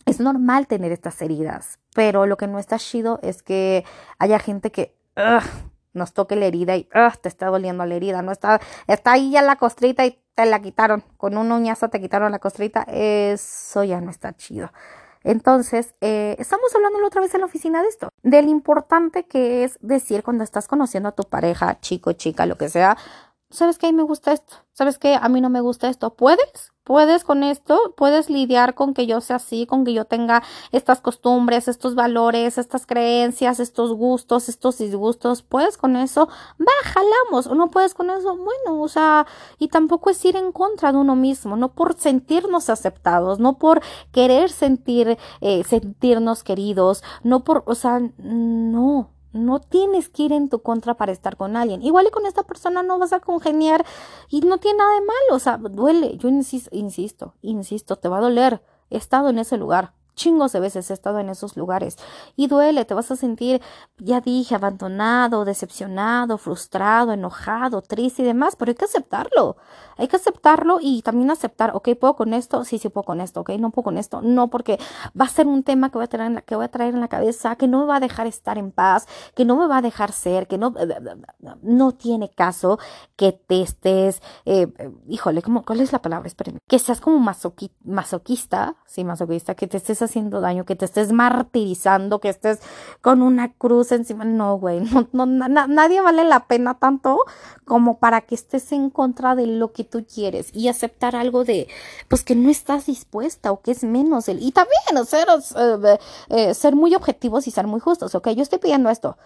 es 0.06 0.20
normal 0.20 0.66
tener 0.66 0.92
estas 0.92 1.20
heridas, 1.22 1.78
pero 1.94 2.26
lo 2.26 2.36
que 2.36 2.46
no 2.46 2.58
está 2.58 2.78
chido 2.78 3.18
es 3.22 3.42
que 3.42 3.84
haya 4.18 4.38
gente 4.38 4.70
que 4.70 4.96
nos 5.92 6.12
toque 6.12 6.36
la 6.36 6.46
herida 6.46 6.76
y 6.76 6.88
te 7.22 7.28
está 7.28 7.46
doliendo 7.46 7.86
la 7.86 7.94
herida, 7.94 8.22
no 8.22 8.32
está, 8.32 8.60
está 8.86 9.12
ahí 9.12 9.30
ya 9.30 9.42
la 9.42 9.56
costrita 9.56 10.04
y 10.04 10.18
te 10.34 10.46
la 10.46 10.60
quitaron, 10.60 11.04
con 11.16 11.36
un 11.36 11.52
uñazo 11.52 11.88
te 11.88 12.00
quitaron 12.00 12.32
la 12.32 12.40
costrita, 12.40 12.82
eso 12.88 13.84
ya 13.84 14.00
no 14.00 14.10
está 14.10 14.34
chido. 14.34 14.70
Entonces, 15.22 15.94
eh, 16.02 16.36
estamos 16.38 16.74
hablando 16.74 16.98
otra 17.04 17.22
vez 17.22 17.32
en 17.34 17.40
la 17.40 17.46
oficina 17.46 17.80
de 17.80 17.88
esto, 17.88 18.10
de 18.22 18.42
lo 18.42 18.50
importante 18.50 19.26
que 19.26 19.64
es 19.64 19.78
decir 19.80 20.22
cuando 20.22 20.44
estás 20.44 20.68
conociendo 20.68 21.08
a 21.08 21.12
tu 21.12 21.22
pareja, 21.22 21.80
chico, 21.80 22.12
chica, 22.12 22.44
lo 22.44 22.58
que 22.58 22.68
sea, 22.68 22.98
¿sabes 23.54 23.78
qué? 23.78 23.86
A 23.86 23.92
mí 23.92 23.96
me 23.96 24.02
gusta 24.02 24.32
esto, 24.32 24.56
¿sabes 24.72 24.98
qué? 24.98 25.14
A 25.20 25.28
mí 25.28 25.40
no 25.40 25.50
me 25.50 25.60
gusta 25.60 25.88
esto, 25.88 26.14
¿puedes? 26.14 26.74
puedes 26.84 27.24
con 27.24 27.42
esto, 27.42 27.94
puedes 27.96 28.30
lidiar 28.30 28.74
con 28.74 28.94
que 28.94 29.06
yo 29.06 29.20
sea 29.20 29.36
así, 29.36 29.66
con 29.66 29.84
que 29.84 29.94
yo 29.94 30.04
tenga 30.04 30.42
estas 30.70 31.00
costumbres, 31.00 31.66
estos 31.66 31.94
valores, 31.94 32.58
estas 32.58 32.86
creencias, 32.86 33.58
estos 33.58 33.92
gustos, 33.92 34.48
estos 34.48 34.78
disgustos, 34.78 35.42
puedes 35.42 35.78
con 35.78 35.96
eso, 35.96 36.28
va, 36.60 36.72
jalamos, 36.84 37.46
o 37.46 37.54
no 37.54 37.70
puedes 37.70 37.94
con 37.94 38.10
eso, 38.10 38.36
bueno, 38.36 38.82
o 38.82 38.88
sea, 38.88 39.26
y 39.58 39.68
tampoco 39.68 40.10
es 40.10 40.22
ir 40.24 40.36
en 40.36 40.52
contra 40.52 40.92
de 40.92 40.98
uno 40.98 41.16
mismo, 41.16 41.56
no 41.56 41.72
por 41.72 41.98
sentirnos 41.98 42.68
aceptados, 42.68 43.40
no 43.40 43.58
por 43.58 43.80
querer 44.12 44.50
sentir, 44.50 45.18
eh, 45.40 45.64
sentirnos 45.64 46.44
queridos, 46.44 47.02
no 47.22 47.44
por, 47.44 47.64
o 47.66 47.74
sea, 47.74 48.00
no, 48.18 49.13
no 49.34 49.60
tienes 49.60 50.08
que 50.08 50.22
ir 50.22 50.32
en 50.32 50.48
tu 50.48 50.62
contra 50.62 50.94
para 50.94 51.12
estar 51.12 51.36
con 51.36 51.56
alguien. 51.56 51.82
Igual 51.82 52.06
y 52.06 52.10
con 52.10 52.24
esta 52.24 52.44
persona 52.44 52.82
no 52.82 52.98
vas 52.98 53.12
a 53.12 53.20
congeniar 53.20 53.84
y 54.30 54.40
no 54.40 54.58
tiene 54.58 54.78
nada 54.78 54.94
de 54.94 55.00
malo. 55.00 55.34
O 55.34 55.38
sea, 55.38 55.58
duele. 55.58 56.16
Yo 56.16 56.28
insisto, 56.28 56.70
insisto, 56.72 57.34
insisto, 57.42 57.96
te 57.96 58.08
va 58.08 58.18
a 58.18 58.22
doler. 58.22 58.62
He 58.90 58.96
estado 58.96 59.28
en 59.28 59.38
ese 59.38 59.56
lugar 59.56 59.92
chingos 60.14 60.52
de 60.52 60.60
veces 60.60 60.90
he 60.90 60.94
estado 60.94 61.18
en 61.18 61.28
esos 61.28 61.56
lugares. 61.56 61.96
Y 62.36 62.46
duele, 62.46 62.84
te 62.84 62.94
vas 62.94 63.10
a 63.10 63.16
sentir, 63.16 63.60
ya 63.98 64.20
dije, 64.20 64.54
abandonado, 64.54 65.44
decepcionado, 65.44 66.38
frustrado, 66.38 67.12
enojado, 67.12 67.82
triste 67.82 68.22
y 68.22 68.24
demás, 68.24 68.56
pero 68.56 68.70
hay 68.70 68.74
que 68.74 68.84
aceptarlo, 68.84 69.56
hay 69.96 70.08
que 70.08 70.16
aceptarlo 70.16 70.78
y 70.80 71.02
también 71.02 71.30
aceptar, 71.30 71.72
ok, 71.74 71.90
puedo 71.98 72.16
con 72.16 72.34
esto, 72.34 72.64
sí, 72.64 72.78
sí 72.78 72.88
puedo 72.88 73.04
con 73.04 73.20
esto, 73.20 73.40
ok, 73.40 73.50
no 73.58 73.70
puedo 73.70 73.84
con 73.84 73.98
esto, 73.98 74.20
no, 74.22 74.48
porque 74.48 74.78
va 75.18 75.26
a 75.26 75.28
ser 75.28 75.46
un 75.46 75.62
tema 75.62 75.90
que 75.90 75.98
voy 75.98 76.04
a 76.04 76.08
traer 76.08 76.28
en 76.28 76.34
la, 76.36 76.42
que 76.42 76.56
voy 76.56 76.64
a 76.64 76.70
traer 76.70 76.94
en 76.94 77.00
la 77.00 77.08
cabeza, 77.08 77.56
que 77.56 77.68
no 77.68 77.80
me 77.80 77.86
va 77.86 77.96
a 77.96 78.00
dejar 78.00 78.26
estar 78.26 78.58
en 78.58 78.70
paz, 78.70 79.06
que 79.34 79.44
no 79.44 79.56
me 79.56 79.66
va 79.66 79.78
a 79.78 79.82
dejar 79.82 80.12
ser, 80.12 80.46
que 80.46 80.58
no, 80.58 80.74
no 81.62 81.92
tiene 81.92 82.30
caso 82.30 82.78
que 83.16 83.32
te 83.32 83.62
estés, 83.62 84.22
eh, 84.44 84.68
híjole, 85.08 85.42
¿cómo, 85.42 85.64
¿cuál 85.64 85.80
es 85.80 85.92
la 85.92 86.02
palabra? 86.02 86.26
Espérenme, 86.26 86.60
que 86.66 86.78
seas 86.78 87.00
como 87.00 87.18
masoquista, 87.18 88.76
sí, 88.86 89.04
masoquista, 89.04 89.54
que 89.54 89.66
te 89.66 89.76
estés 89.76 90.02
haciendo 90.04 90.40
daño, 90.40 90.64
que 90.64 90.76
te 90.76 90.84
estés 90.84 91.12
martirizando, 91.12 92.20
que 92.20 92.28
estés 92.28 92.60
con 93.00 93.22
una 93.22 93.52
cruz 93.52 93.92
encima. 93.92 94.24
No, 94.24 94.58
güey, 94.58 94.80
no, 95.12 95.26
no, 95.26 95.48
nadie 95.48 96.00
vale 96.00 96.24
la 96.24 96.46
pena 96.46 96.74
tanto 96.74 97.20
como 97.64 97.98
para 97.98 98.20
que 98.20 98.34
estés 98.34 98.72
en 98.72 98.90
contra 98.90 99.34
de 99.34 99.46
lo 99.46 99.72
que 99.72 99.84
tú 99.84 100.04
quieres 100.04 100.54
y 100.54 100.68
aceptar 100.68 101.16
algo 101.16 101.44
de, 101.44 101.68
pues 102.08 102.22
que 102.22 102.34
no 102.34 102.50
estás 102.50 102.86
dispuesta 102.86 103.52
o 103.52 103.60
que 103.60 103.72
es 103.72 103.84
menos. 103.84 104.28
El, 104.28 104.42
y 104.42 104.52
también 104.52 105.06
ser, 105.06 105.26
eh, 105.56 105.98
eh, 106.28 106.54
ser 106.54 106.76
muy 106.76 106.94
objetivos 106.94 107.46
y 107.46 107.50
ser 107.50 107.66
muy 107.66 107.80
justos, 107.80 108.14
ok, 108.14 108.28
yo 108.30 108.42
estoy 108.42 108.58
pidiendo 108.58 108.90
esto 108.90 109.16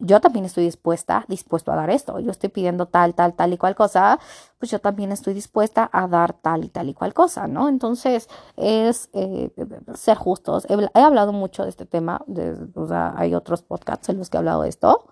yo 0.00 0.20
también 0.20 0.46
estoy 0.46 0.64
dispuesta, 0.64 1.24
dispuesto 1.28 1.70
a 1.70 1.76
dar 1.76 1.90
esto. 1.90 2.18
Yo 2.18 2.30
estoy 2.30 2.48
pidiendo 2.48 2.86
tal, 2.86 3.14
tal, 3.14 3.34
tal 3.34 3.52
y 3.52 3.58
cual 3.58 3.76
cosa, 3.76 4.18
pues 4.58 4.70
yo 4.70 4.80
también 4.80 5.12
estoy 5.12 5.34
dispuesta 5.34 5.88
a 5.92 6.08
dar 6.08 6.32
tal 6.32 6.64
y 6.64 6.68
tal 6.68 6.88
y 6.88 6.94
cual 6.94 7.14
cosa, 7.14 7.46
¿no? 7.46 7.68
Entonces, 7.68 8.28
es 8.56 9.10
eh, 9.12 9.50
ser 9.94 10.16
justos. 10.16 10.66
He, 10.68 11.00
hablado 11.00 11.32
mucho 11.32 11.64
de 11.64 11.68
este 11.68 11.86
tema, 11.86 12.22
de, 12.26 12.56
o 12.74 12.88
sea, 12.88 13.14
hay 13.16 13.34
otros 13.34 13.62
podcasts 13.62 14.08
en 14.08 14.18
los 14.18 14.30
que 14.30 14.36
he 14.36 14.38
hablado 14.38 14.62
de 14.62 14.70
esto. 14.70 15.04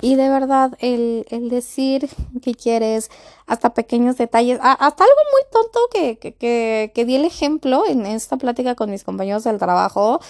Y 0.00 0.16
de 0.16 0.28
verdad, 0.28 0.72
el, 0.80 1.26
el 1.30 1.48
decir 1.48 2.08
que 2.42 2.54
quieres, 2.54 3.10
hasta 3.46 3.74
pequeños 3.74 4.16
detalles, 4.16 4.58
hasta 4.60 5.04
algo 5.04 5.20
muy 5.32 5.42
tonto 5.50 5.80
que, 5.92 6.18
que, 6.18 6.34
que, 6.34 6.92
que 6.94 7.04
di 7.04 7.16
el 7.16 7.24
ejemplo 7.24 7.84
en 7.86 8.06
esta 8.06 8.36
plática 8.36 8.74
con 8.74 8.90
mis 8.90 9.04
compañeros 9.04 9.44
del 9.44 9.58
trabajo, 9.58 10.20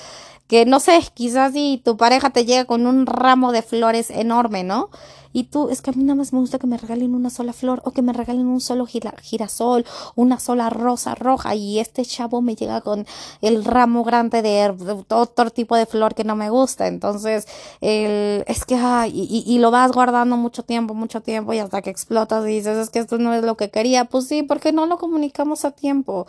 que 0.52 0.66
no 0.66 0.80
sé, 0.80 1.00
quizás 1.14 1.54
si 1.54 1.80
tu 1.82 1.96
pareja 1.96 2.28
te 2.28 2.44
llega 2.44 2.66
con 2.66 2.86
un 2.86 3.06
ramo 3.06 3.52
de 3.52 3.62
flores 3.62 4.10
enorme, 4.10 4.64
¿no? 4.64 4.90
Y 5.32 5.44
tú, 5.44 5.68
es 5.70 5.82
que 5.82 5.90
a 5.90 5.92
mí 5.94 6.04
nada 6.04 6.16
más 6.16 6.32
me 6.32 6.38
gusta 6.38 6.58
que 6.58 6.66
me 6.66 6.76
regalen 6.76 7.14
una 7.14 7.30
sola 7.30 7.52
flor 7.52 7.82
o 7.84 7.92
que 7.92 8.02
me 8.02 8.12
regalen 8.12 8.46
un 8.46 8.60
solo 8.60 8.86
girasol, 8.86 9.84
una 10.14 10.38
sola 10.38 10.70
rosa 10.70 11.14
roja 11.14 11.54
y 11.54 11.78
este 11.78 12.04
chavo 12.04 12.42
me 12.42 12.54
llega 12.54 12.80
con 12.80 13.06
el 13.40 13.64
ramo 13.64 14.04
grande 14.04 14.42
de, 14.42 14.74
otro 15.08 15.50
tipo 15.50 15.76
de 15.76 15.86
flor 15.86 16.14
que 16.14 16.24
no 16.24 16.36
me 16.36 16.50
gusta. 16.50 16.86
Entonces, 16.86 17.46
el, 17.80 18.44
es 18.46 18.64
que, 18.64 18.76
ay, 18.76 19.12
y, 19.14 19.58
lo 19.58 19.70
vas 19.70 19.92
guardando 19.92 20.36
mucho 20.36 20.64
tiempo, 20.64 20.94
mucho 20.94 21.20
tiempo 21.20 21.52
y 21.52 21.58
hasta 21.58 21.82
que 21.82 21.90
explotas 21.90 22.44
y 22.44 22.48
dices, 22.48 22.76
es 22.76 22.90
que 22.90 22.98
esto 22.98 23.18
no 23.18 23.34
es 23.34 23.44
lo 23.44 23.56
que 23.56 23.70
quería. 23.70 24.04
Pues 24.04 24.26
sí, 24.26 24.42
porque 24.42 24.72
no 24.72 24.86
lo 24.86 24.98
comunicamos 24.98 25.64
a 25.64 25.70
tiempo. 25.70 26.26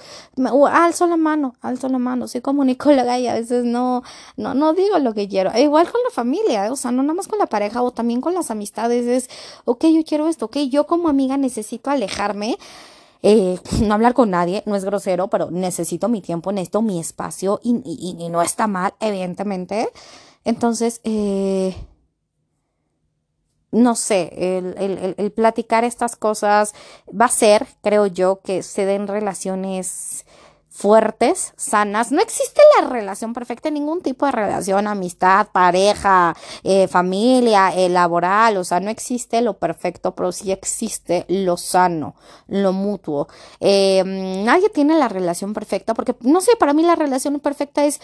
alzo 0.71 1.07
la 1.07 1.17
mano, 1.17 1.55
alzo 1.61 1.89
la 1.89 1.99
mano, 1.99 2.27
sí 2.27 2.41
comunico 2.41 2.91
la 2.91 3.19
y 3.19 3.27
a 3.27 3.33
veces 3.33 3.65
no, 3.65 4.03
no, 4.37 4.53
no 4.53 4.73
digo 4.73 4.97
lo 4.99 5.13
que 5.13 5.27
quiero. 5.27 5.51
E 5.51 5.63
igual 5.63 5.91
con 5.91 6.01
la 6.03 6.11
familia, 6.11 6.71
o 6.71 6.75
sea, 6.75 6.91
no 6.91 7.03
nada 7.03 7.15
más 7.15 7.27
con 7.27 7.39
la 7.39 7.47
pareja 7.47 7.81
o 7.81 7.91
también 7.91 8.21
con 8.21 8.33
las 8.33 8.51
amistades 8.51 8.92
es, 8.93 9.29
ok, 9.65 9.85
yo 9.85 10.03
quiero 10.03 10.27
esto, 10.27 10.45
ok, 10.45 10.57
yo 10.69 10.87
como 10.87 11.09
amiga 11.09 11.37
necesito 11.37 11.89
alejarme 11.89 12.57
eh, 13.23 13.57
no 13.81 13.93
hablar 13.93 14.13
con 14.13 14.29
nadie, 14.29 14.61
no 14.65 14.75
es 14.75 14.85
grosero, 14.85 15.29
pero 15.29 15.49
necesito 15.49 16.09
mi 16.09 16.21
tiempo, 16.21 16.51
necesito 16.51 16.81
mi 16.81 16.99
espacio 16.99 17.59
y, 17.63 17.81
y, 17.85 18.29
no 18.29 18.41
está 18.41 18.67
mal, 18.67 18.93
evidentemente. 18.99 19.89
Entonces, 20.43 20.99
eh, 21.05 21.73
no 23.71 23.95
sé, 23.95 24.29
el, 24.57 25.15
el, 25.17 25.31
platicar 25.31 25.83
estas 25.83 26.15
cosas 26.15 26.73
va 27.09 27.25
a 27.25 27.29
ser, 27.29 27.65
creo 27.81 28.05
yo, 28.05 28.41
que 28.43 28.61
se 28.61 28.85
den 28.85 29.07
relaciones 29.07 30.25
fuertes, 30.73 31.53
sanas. 31.55 32.11
No 32.11 32.19
existe 32.19 32.59
la 32.81 32.87
relación 32.89 33.33
perfecta, 33.33 33.69
ningún 33.69 34.01
tipo 34.01 34.25
de 34.25 34.31
relación, 34.31 34.87
amistad, 34.87 35.47
pareja, 35.51 36.35
eh, 36.63 36.87
familia, 36.87 37.69
eh, 37.75 37.89
laboral, 37.89 38.57
o 38.57 38.63
sea, 38.63 38.79
no 38.79 38.89
existe 38.89 39.41
lo 39.41 39.53
perfecto, 39.53 40.15
pero 40.15 40.31
sí 40.31 40.51
existe 40.51 41.25
lo 41.27 41.57
sano, 41.57 42.15
lo 42.47 42.73
mutuo. 42.73 43.27
Eh, 43.59 44.03
nadie 44.03 44.69
tiene 44.69 44.97
la 44.97 45.07
relación 45.07 45.53
perfecta, 45.53 45.93
porque, 45.93 46.15
no 46.21 46.41
sé, 46.41 46.55
para 46.57 46.73
mí 46.73 46.81
la 46.81 46.95
relación 46.95 47.39
perfecta 47.39 47.85
es 47.85 48.01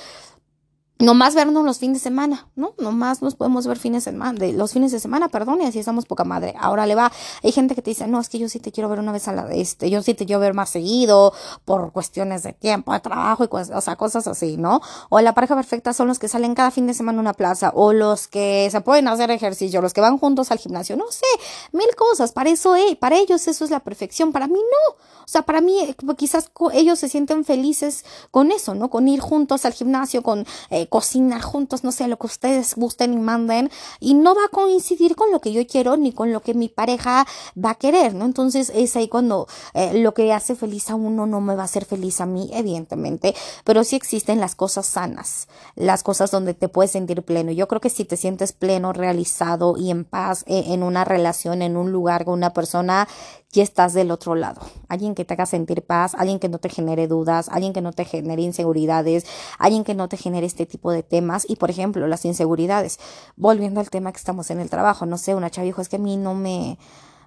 no 0.99 1.13
más 1.13 1.33
vernos 1.33 1.63
los 1.63 1.79
fines 1.79 1.95
de 1.95 2.03
semana, 2.03 2.47
¿no? 2.55 2.73
más 2.91 3.21
nos 3.21 3.35
podemos 3.35 3.65
ver 3.65 3.79
fines 3.79 4.03
de 4.03 4.11
semana, 4.11 4.37
de, 4.37 4.51
los 4.51 4.73
fines 4.73 4.91
de 4.91 4.99
semana, 4.99 5.29
perdón, 5.29 5.61
y 5.61 5.65
así 5.65 5.79
estamos 5.79 6.05
poca 6.05 6.25
madre. 6.25 6.55
Ahora 6.59 6.85
le 6.85 6.95
va, 6.95 7.11
hay 7.41 7.53
gente 7.53 7.73
que 7.73 7.81
te 7.81 7.91
dice, 7.91 8.05
no, 8.07 8.19
es 8.19 8.27
que 8.27 8.37
yo 8.37 8.49
sí 8.49 8.59
te 8.59 8.73
quiero 8.73 8.89
ver 8.89 8.99
una 8.99 9.13
vez 9.13 9.27
a 9.29 9.31
la, 9.31 9.49
este, 9.53 9.89
yo 9.89 10.01
sí 10.03 10.13
te 10.13 10.25
quiero 10.25 10.41
ver 10.41 10.53
más 10.53 10.69
seguido, 10.69 11.33
por 11.63 11.93
cuestiones 11.93 12.43
de 12.43 12.51
tiempo, 12.51 12.91
de 12.91 12.99
trabajo, 12.99 13.45
y 13.45 13.47
cosas, 13.47 13.77
o 13.77 13.81
sea, 13.81 13.95
cosas 13.95 14.27
así, 14.27 14.57
¿no? 14.57 14.81
O 15.09 15.21
la 15.21 15.33
pareja 15.33 15.55
perfecta 15.55 15.93
son 15.93 16.07
los 16.07 16.19
que 16.19 16.27
salen 16.27 16.53
cada 16.53 16.69
fin 16.69 16.85
de 16.85 16.93
semana 16.93 17.19
a 17.19 17.21
una 17.21 17.33
plaza, 17.33 17.71
o 17.73 17.93
los 17.93 18.27
que 18.27 18.67
se 18.69 18.81
pueden 18.81 19.07
hacer 19.07 19.31
ejercicio, 19.31 19.81
los 19.81 19.93
que 19.93 20.01
van 20.01 20.17
juntos 20.17 20.51
al 20.51 20.57
gimnasio, 20.57 20.97
no 20.97 21.09
sé, 21.11 21.25
mil 21.71 21.95
cosas, 21.95 22.33
para 22.33 22.49
eso, 22.49 22.75
eh, 22.75 22.97
para 22.99 23.17
ellos 23.17 23.47
eso 23.47 23.63
es 23.63 23.71
la 23.71 23.79
perfección, 23.79 24.33
para 24.33 24.47
mí 24.47 24.59
no. 24.59 24.95
O 25.29 25.31
sea, 25.31 25.43
para 25.43 25.61
mí, 25.61 25.79
eh, 25.79 25.95
quizás 26.17 26.51
ellos 26.73 26.97
se 26.97 27.07
sienten 27.07 27.45
felices 27.45 28.03
con 28.31 28.51
eso, 28.51 28.73
¿no? 28.73 28.89
Con 28.89 29.07
ir 29.07 29.19
juntos 29.19 29.63
al 29.63 29.73
gimnasio, 29.73 30.23
con, 30.23 30.47
eh, 30.71 30.88
cocinar 30.89 31.41
juntos, 31.41 31.83
no 31.83 31.91
sé, 31.91 32.07
lo 32.07 32.17
que 32.17 32.27
ustedes 32.27 32.75
gusten 32.75 33.13
y 33.13 33.17
manden, 33.17 33.71
y 33.99 34.13
no 34.13 34.35
va 34.35 34.45
a 34.45 34.49
coincidir 34.49 35.15
con 35.15 35.31
lo 35.31 35.39
que 35.39 35.51
yo 35.51 35.65
quiero 35.67 35.97
ni 35.97 36.11
con 36.11 36.33
lo 36.33 36.41
que 36.41 36.53
mi 36.53 36.69
pareja 36.69 37.25
va 37.57 37.71
a 37.71 37.75
querer, 37.75 38.13
¿no? 38.13 38.25
Entonces 38.25 38.71
es 38.75 38.95
ahí 38.95 39.07
cuando 39.07 39.47
eh, 39.73 39.99
lo 39.99 40.13
que 40.13 40.33
hace 40.33 40.55
feliz 40.55 40.89
a 40.89 40.95
uno 40.95 41.25
no 41.25 41.41
me 41.41 41.55
va 41.55 41.63
a 41.63 41.65
hacer 41.65 41.85
feliz 41.85 42.21
a 42.21 42.25
mí, 42.25 42.49
evidentemente, 42.53 43.35
pero 43.63 43.83
sí 43.83 43.95
existen 43.95 44.39
las 44.39 44.55
cosas 44.55 44.85
sanas, 44.85 45.47
las 45.75 46.03
cosas 46.03 46.31
donde 46.31 46.53
te 46.53 46.69
puedes 46.69 46.91
sentir 46.91 47.23
pleno. 47.23 47.51
Yo 47.51 47.67
creo 47.67 47.81
que 47.81 47.89
si 47.89 48.05
te 48.05 48.17
sientes 48.17 48.53
pleno, 48.53 48.93
realizado 48.93 49.75
y 49.77 49.91
en 49.91 50.05
paz 50.05 50.43
eh, 50.47 50.65
en 50.67 50.83
una 50.83 51.05
relación, 51.05 51.61
en 51.61 51.77
un 51.77 51.91
lugar 51.91 52.25
con 52.25 52.33
una 52.33 52.53
persona, 52.53 53.07
ya 53.51 53.63
estás 53.63 53.93
del 53.93 54.11
otro 54.11 54.35
lado. 54.35 54.61
Alguien 54.87 55.15
que 55.15 55.25
te 55.25 55.33
haga 55.33 55.45
sentir 55.45 55.81
paz, 55.81 56.13
alguien 56.15 56.39
que 56.39 56.49
no 56.49 56.59
te 56.59 56.69
genere 56.69 57.07
dudas, 57.07 57.49
alguien 57.49 57.73
que 57.73 57.81
no 57.81 57.93
te 57.93 58.05
genere 58.05 58.43
inseguridades, 58.43 59.25
alguien 59.57 59.83
que 59.83 59.95
no 59.95 60.07
te 60.07 60.17
genere 60.17 60.45
este 60.45 60.65
tipo 60.65 60.78
de 60.83 61.03
temas. 61.03 61.45
Y 61.49 61.55
por 61.55 61.69
ejemplo, 61.69 62.07
las 62.07 62.25
inseguridades. 62.25 62.99
Volviendo 63.35 63.79
al 63.79 63.89
tema 63.89 64.11
que 64.11 64.17
estamos 64.17 64.49
en 64.51 64.59
el 64.59 64.69
trabajo, 64.69 65.05
no 65.05 65.17
sé, 65.17 65.35
una 65.35 65.49
chava 65.49 65.65
dijo, 65.65 65.81
es 65.81 65.89
que 65.89 65.97
a 65.97 65.99
mí 65.99 66.17
no 66.17 66.33
me... 66.33 66.77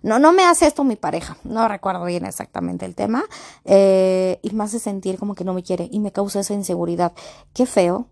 No, 0.03 0.19
no 0.19 0.33
me 0.33 0.45
hace 0.45 0.67
esto 0.67 0.83
mi 0.83 0.97
pareja. 0.97 1.37
No 1.45 1.69
recuerdo 1.69 2.05
bien 2.05 2.25
exactamente 2.27 2.87
el 2.87 2.95
tema. 2.95 3.25
Eh, 3.65 4.41
y 4.43 4.51
me 4.51 4.65
hace 4.65 4.81
sentir 4.81 5.19
como 5.19 5.35
que 5.35 5.45
no 5.45 5.55
me 5.55 5.63
quiere 5.63 5.89
y 5.93 6.01
me 6.01 6.11
causa 6.11 6.41
esa 6.41 6.55
inseguridad. 6.55 7.13
Qué 7.55 7.67
feo, 7.67 8.09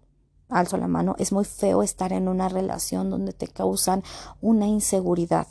alzo 0.51 0.77
la 0.77 0.89
mano, 0.89 1.15
es 1.19 1.33
muy 1.33 1.45
feo 1.45 1.83
estar 1.83 2.13
en 2.13 2.29
una 2.29 2.49
relación 2.49 3.11
donde 3.11 3.33
te 3.33 3.49
causan 3.49 4.03
una 4.41 4.67
inseguridad. 4.67 5.47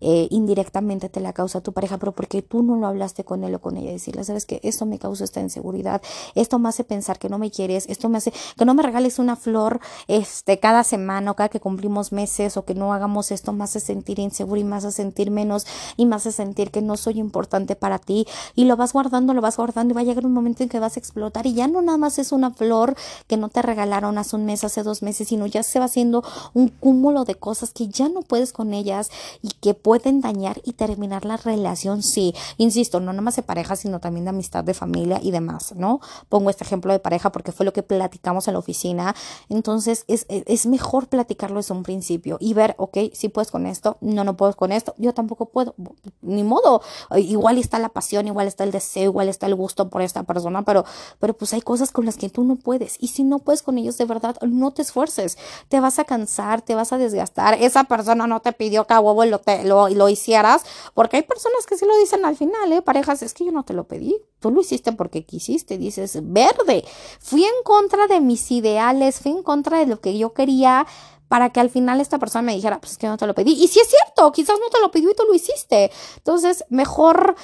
Eh, 0.00 0.28
indirectamente 0.30 1.08
te 1.08 1.20
la 1.20 1.32
causa 1.32 1.60
tu 1.60 1.72
pareja, 1.72 1.98
pero 1.98 2.12
porque 2.12 2.42
tú 2.42 2.62
no 2.62 2.76
lo 2.76 2.86
hablaste 2.86 3.24
con 3.24 3.44
él 3.44 3.54
o 3.54 3.60
con 3.60 3.76
ella, 3.76 3.90
decirle, 3.90 4.24
sabes 4.24 4.46
que 4.46 4.60
esto 4.62 4.86
me 4.86 4.98
causa 4.98 5.24
esta 5.24 5.40
inseguridad, 5.40 6.02
esto 6.34 6.58
me 6.58 6.68
hace 6.68 6.84
pensar 6.84 7.18
que 7.18 7.28
no 7.28 7.38
me 7.38 7.50
quieres, 7.50 7.86
esto 7.88 8.08
me 8.08 8.18
hace 8.18 8.32
que 8.56 8.64
no 8.64 8.74
me 8.74 8.82
regales 8.82 9.18
una 9.18 9.36
flor 9.36 9.80
este 10.08 10.58
cada 10.60 10.84
semana 10.84 11.30
o 11.30 11.36
cada 11.36 11.48
que 11.48 11.60
cumplimos 11.60 12.12
meses 12.12 12.56
o 12.56 12.64
que 12.64 12.74
no 12.74 12.92
hagamos 12.92 13.30
esto, 13.30 13.52
me 13.52 13.64
hace 13.64 13.80
sentir 13.80 14.18
inseguro 14.18 14.60
y 14.60 14.64
me 14.64 14.76
hace 14.76 14.92
sentir 14.92 15.30
menos 15.30 15.66
y 15.96 16.06
me 16.06 16.16
hace 16.16 16.32
sentir 16.32 16.70
que 16.70 16.82
no 16.82 16.96
soy 16.96 17.18
importante 17.18 17.76
para 17.76 17.98
ti 17.98 18.26
y 18.54 18.64
lo 18.64 18.76
vas 18.76 18.92
guardando, 18.92 19.34
lo 19.34 19.40
vas 19.40 19.56
guardando 19.56 19.92
y 19.92 19.94
va 19.94 20.00
a 20.02 20.04
llegar 20.04 20.26
un 20.26 20.32
momento 20.32 20.62
en 20.62 20.68
que 20.68 20.80
vas 20.80 20.96
a 20.96 21.00
explotar 21.00 21.46
y 21.46 21.54
ya 21.54 21.68
no 21.68 21.82
nada 21.82 21.98
más 21.98 22.18
es 22.18 22.32
una 22.32 22.50
flor 22.50 22.96
que 23.26 23.36
no 23.36 23.48
te 23.48 23.62
regalaron 23.62 24.18
hace 24.18 24.36
un 24.36 24.43
mes, 24.44 24.64
hace 24.64 24.82
dos 24.82 25.02
meses, 25.02 25.28
sino 25.28 25.46
ya 25.46 25.62
se 25.62 25.78
va 25.78 25.86
haciendo 25.86 26.22
un 26.52 26.68
cúmulo 26.68 27.24
de 27.24 27.34
cosas 27.34 27.72
que 27.72 27.88
ya 27.88 28.08
no 28.08 28.22
puedes 28.22 28.52
con 28.52 28.74
ellas 28.74 29.10
y 29.42 29.50
que 29.60 29.74
pueden 29.74 30.20
dañar 30.20 30.60
y 30.64 30.74
terminar 30.74 31.24
la 31.24 31.36
relación. 31.36 32.02
Sí, 32.02 32.34
insisto, 32.58 33.00
no 33.00 33.12
nada 33.12 33.22
más 33.22 33.36
de 33.36 33.42
pareja, 33.42 33.76
sino 33.76 34.00
también 34.00 34.24
de 34.24 34.30
amistad, 34.30 34.64
de 34.64 34.74
familia 34.74 35.20
y 35.22 35.30
demás, 35.30 35.74
¿no? 35.76 36.00
Pongo 36.28 36.50
este 36.50 36.64
ejemplo 36.64 36.92
de 36.92 36.98
pareja 36.98 37.32
porque 37.32 37.52
fue 37.52 37.66
lo 37.66 37.72
que 37.72 37.82
platicamos 37.82 38.48
en 38.48 38.54
la 38.54 38.58
oficina. 38.58 39.14
Entonces 39.48 40.04
es, 40.08 40.26
es 40.28 40.66
mejor 40.66 41.08
platicarlo 41.08 41.56
desde 41.56 41.74
un 41.74 41.82
principio 41.82 42.38
y 42.40 42.54
ver, 42.54 42.74
ok, 42.78 42.98
si 43.12 43.28
puedes 43.28 43.50
con 43.50 43.66
esto, 43.66 43.96
no, 44.00 44.24
no 44.24 44.36
puedo 44.36 44.54
con 44.54 44.72
esto, 44.72 44.94
yo 44.98 45.14
tampoco 45.14 45.46
puedo, 45.46 45.74
ni 46.22 46.42
modo. 46.42 46.82
Igual 47.16 47.58
está 47.58 47.78
la 47.78 47.88
pasión, 47.88 48.26
igual 48.26 48.46
está 48.46 48.64
el 48.64 48.70
deseo, 48.70 49.04
igual 49.04 49.28
está 49.28 49.46
el 49.46 49.54
gusto 49.54 49.88
por 49.88 50.02
esta 50.02 50.22
persona, 50.22 50.62
pero, 50.62 50.84
pero 51.18 51.34
pues 51.34 51.52
hay 51.54 51.60
cosas 51.60 51.90
con 51.90 52.04
las 52.04 52.16
que 52.16 52.28
tú 52.28 52.44
no 52.44 52.56
puedes. 52.56 52.96
Y 53.00 53.08
si 53.08 53.24
no 53.24 53.38
puedes 53.38 53.62
con 53.62 53.78
ellos 53.78 53.98
de 53.98 54.04
verdad, 54.04 54.33
no 54.42 54.72
te 54.72 54.82
esfuerces, 54.82 55.38
te 55.68 55.80
vas 55.80 55.98
a 55.98 56.04
cansar, 56.04 56.62
te 56.62 56.74
vas 56.74 56.92
a 56.92 56.98
desgastar, 56.98 57.54
esa 57.60 57.84
persona 57.84 58.26
no 58.26 58.40
te 58.40 58.52
pidió 58.52 58.86
que 58.86 58.94
a 58.94 59.00
huevo 59.00 59.24
lo, 59.24 59.40
lo, 59.64 59.88
lo 59.88 60.08
hicieras, 60.08 60.62
porque 60.94 61.18
hay 61.18 61.22
personas 61.22 61.66
que 61.66 61.76
sí 61.76 61.86
lo 61.86 61.96
dicen 61.98 62.24
al 62.24 62.36
final, 62.36 62.72
¿eh? 62.72 62.82
Parejas, 62.82 63.22
es 63.22 63.34
que 63.34 63.44
yo 63.44 63.52
no 63.52 63.64
te 63.64 63.74
lo 63.74 63.84
pedí, 63.84 64.16
tú 64.40 64.50
lo 64.50 64.60
hiciste 64.60 64.92
porque 64.92 65.24
quisiste, 65.24 65.78
dices, 65.78 66.18
verde, 66.22 66.84
fui 67.20 67.44
en 67.44 67.62
contra 67.64 68.06
de 68.06 68.20
mis 68.20 68.50
ideales, 68.50 69.20
fui 69.20 69.32
en 69.32 69.42
contra 69.42 69.78
de 69.78 69.86
lo 69.86 70.00
que 70.00 70.16
yo 70.18 70.32
quería, 70.32 70.86
para 71.28 71.50
que 71.50 71.60
al 71.60 71.70
final 71.70 72.00
esta 72.00 72.18
persona 72.18 72.42
me 72.42 72.54
dijera, 72.54 72.78
pues 72.80 72.92
es 72.92 72.98
que 72.98 73.08
no 73.08 73.16
te 73.16 73.26
lo 73.26 73.34
pedí. 73.34 73.52
Y 73.52 73.68
si 73.68 73.80
es 73.80 73.88
cierto, 73.88 74.30
quizás 74.30 74.56
no 74.60 74.68
te 74.70 74.80
lo 74.80 74.90
pidió 74.90 75.10
y 75.10 75.14
tú 75.14 75.24
lo 75.26 75.34
hiciste. 75.34 75.90
Entonces, 76.16 76.64
mejor 76.68 77.34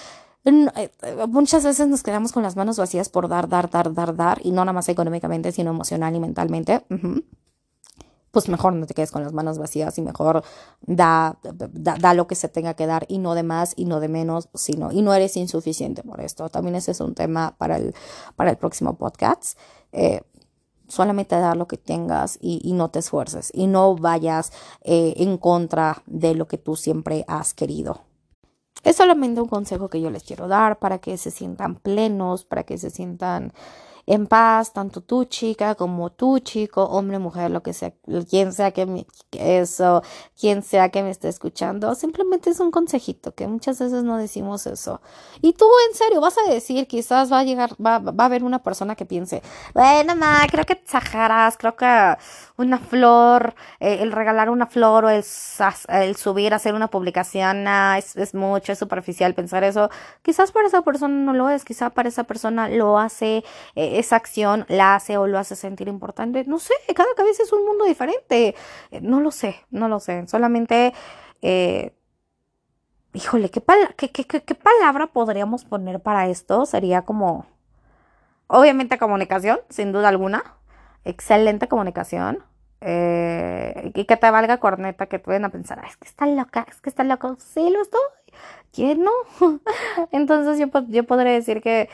muchas 1.29 1.65
veces 1.65 1.89
nos 1.89 2.03
quedamos 2.03 2.33
con 2.33 2.43
las 2.43 2.57
manos 2.57 2.79
vacías 2.79 3.09
por 3.09 3.29
dar, 3.29 3.49
dar, 3.49 3.71
dar, 3.71 3.93
dar, 3.93 4.17
dar, 4.17 4.41
y 4.43 4.51
no 4.51 4.65
nada 4.65 4.73
más 4.73 4.89
económicamente, 4.89 5.53
sino 5.53 5.71
emocional 5.71 6.15
y 6.15 6.21
mentalmente. 6.21 6.85
Pues 8.31 8.49
mejor 8.49 8.73
no 8.75 8.87
te 8.87 8.95
quedes 8.95 9.11
con 9.11 9.25
las 9.25 9.33
manos 9.33 9.59
vacías 9.59 9.99
y 9.99 10.03
mejor 10.03 10.45
da, 10.83 11.39
da, 11.43 12.15
lo 12.15 12.27
que 12.29 12.37
se 12.37 12.49
tenga 12.49 12.75
que 12.75 12.87
dar 12.87 13.05
y 13.09 13.19
no 13.19 13.35
de 13.35 13.43
más 13.43 13.75
y 13.77 13.87
no 13.87 13.99
de 13.99 14.09
menos, 14.09 14.49
sino, 14.55 14.93
y 14.93 15.03
no 15.03 15.13
eres 15.13 15.37
insuficiente 15.37 16.03
por 16.05 16.21
esto. 16.21 16.49
También 16.49 16.77
ese 16.77 16.93
es 16.93 17.01
un 17.01 17.15
tema 17.15 17.57
para 17.59 17.77
el, 17.77 17.95
para 18.37 18.51
el 18.51 18.57
próximo 18.57 18.97
podcast. 18.97 19.59
Eh, 19.93 20.23
solamente 20.87 21.37
dar 21.37 21.57
lo 21.57 21.67
que 21.67 21.77
tengas 21.77 22.39
y, 22.41 22.73
no 22.73 22.91
te 22.91 23.01
esfuerces 23.01 23.51
y 23.55 23.67
no 23.67 23.95
vayas 23.95 24.53
en 24.83 25.39
contra 25.39 26.03
de 26.07 26.35
lo 26.35 26.49
que 26.49 26.59
tú 26.59 26.77
siempre 26.77 27.25
has 27.29 27.55
querido. 27.55 28.10
Es 28.83 28.97
solamente 28.97 29.41
un 29.41 29.49
consejo 29.49 29.89
que 29.89 30.01
yo 30.01 30.11
les 30.11 30.23
quiero 30.23 30.49
dar 30.49 30.79
para 30.79 30.99
que 30.99 31.17
se 31.19 31.31
sientan 31.31 31.77
plenos, 31.77 32.45
para 32.45 32.65
que 32.65 32.79
se 32.79 32.91
sientan 32.91 33.53
en 34.11 34.27
paz, 34.27 34.73
tanto 34.73 35.01
tu 35.03 35.25
chica 35.25 35.77
como 35.77 36.11
tu 36.11 36.41
chico, 36.41 36.83
hombre, 36.83 37.21
mujer, 37.21 37.53
lo 37.53 37.63
que 37.63 37.73
sea, 37.73 37.93
quien 38.29 38.53
sea 38.53 38.73
que 38.73 38.85
me, 38.85 39.07
eso, 39.31 40.03
quien 40.39 40.65
sea 40.65 40.89
que 40.89 41.05
me 41.05 41.11
esté 41.11 41.29
escuchando, 41.29 41.95
simplemente 41.95 42.51
es 42.51 42.59
un 42.59 42.73
consejito 42.73 43.33
que 43.37 43.47
muchas 43.47 43.79
veces 43.79 44.03
no 44.03 44.17
decimos 44.17 44.67
eso. 44.67 45.01
Y 45.41 45.53
tú, 45.53 45.67
en 45.89 45.97
serio, 45.97 46.21
vas 46.21 46.37
a 46.39 46.51
decir, 46.51 46.89
quizás 46.89 47.33
va 47.33 47.39
a 47.39 47.45
llegar, 47.45 47.71
va, 47.75 48.01
va 48.01 48.25
a 48.25 48.27
haber 48.27 48.43
una 48.43 48.65
persona 48.65 48.97
que 48.97 49.07
piense, 49.07 49.43
bueno, 49.75 50.17
ma, 50.17 50.45
creo 50.51 50.65
que 50.65 50.73
exageras, 50.73 51.57
creo 51.57 51.77
que 51.77 52.17
una 52.57 52.79
flor, 52.79 53.55
eh, 53.79 53.99
el 54.01 54.11
regalar 54.11 54.51
una 54.51 54.67
flor 54.67 55.05
o 55.05 55.11
el, 55.11 55.25
el 55.89 56.17
subir, 56.17 56.53
hacer 56.53 56.75
una 56.75 56.89
publicación, 56.89 57.67
es, 57.97 58.17
es 58.17 58.35
mucho, 58.35 58.73
es 58.73 58.79
superficial 58.79 59.35
pensar 59.35 59.63
eso. 59.63 59.89
Quizás 60.23 60.51
para 60.53 60.67
esa 60.67 60.83
persona 60.83 61.15
no 61.15 61.33
lo 61.33 61.49
es, 61.49 61.65
quizás 61.65 61.93
para 61.93 62.09
esa 62.09 62.25
persona 62.25 62.69
lo 62.69 62.99
hace. 62.99 63.45
Eh, 63.77 64.00
esa 64.01 64.17
acción 64.17 64.65
la 64.69 64.97
hace 64.97 65.17
o 65.17 65.27
lo 65.27 65.39
hace 65.39 65.57
sentir 65.57 65.89
importante. 65.89 66.45
No 66.47 66.59
sé, 66.59 66.75
cada 66.95 67.15
cabeza 67.17 67.43
es 67.43 67.53
un 67.53 67.65
mundo 67.65 67.85
diferente. 67.85 68.55
Eh, 68.91 69.01
no 69.01 69.21
lo 69.21 69.31
sé, 69.31 69.57
no 69.71 69.89
lo 69.89 70.01
sé. 70.01 70.27
Solamente, 70.27 70.93
eh, 71.43 71.93
híjole, 73.13 73.51
¿qué, 73.51 73.63
qué, 74.11 74.55
palabra 74.55 75.09
podríamos 75.09 75.65
poner 75.65 76.01
para 76.01 76.29
esto? 76.29 76.67
Sería 76.67 77.03
como, 77.03 77.47
obviamente 78.47 78.99
comunicación, 78.99 79.61
sin 79.69 79.93
duda 79.93 80.09
alguna. 80.09 80.57
Excelente 81.05 81.69
comunicación. 81.69 82.45
Eh, 82.83 83.93
y 83.95 84.05
que 84.07 84.17
te 84.17 84.31
valga 84.31 84.59
corneta, 84.59 85.07
que 85.07 85.19
te 85.19 85.31
vayan 85.31 85.45
a 85.45 85.51
pensar, 85.51 85.83
es 85.87 85.99
que 85.99 86.09
está 86.09 86.27
loca, 86.27 86.67
es 86.69 86.81
que 86.81 86.89
está 86.89 87.05
loca. 87.05 87.37
Sí, 87.39 87.69
lo 87.71 87.83
estoy. 87.83 88.01
¿Quién 88.73 89.03
no? 89.05 89.11
Entonces 90.13 90.59
yo, 90.59 90.67
yo 90.89 91.05
podré 91.05 91.33
decir 91.33 91.61
que 91.61 91.89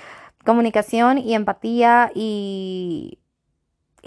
comunicación 0.47 1.19
y 1.19 1.35
empatía 1.35 2.11
y, 2.15 3.19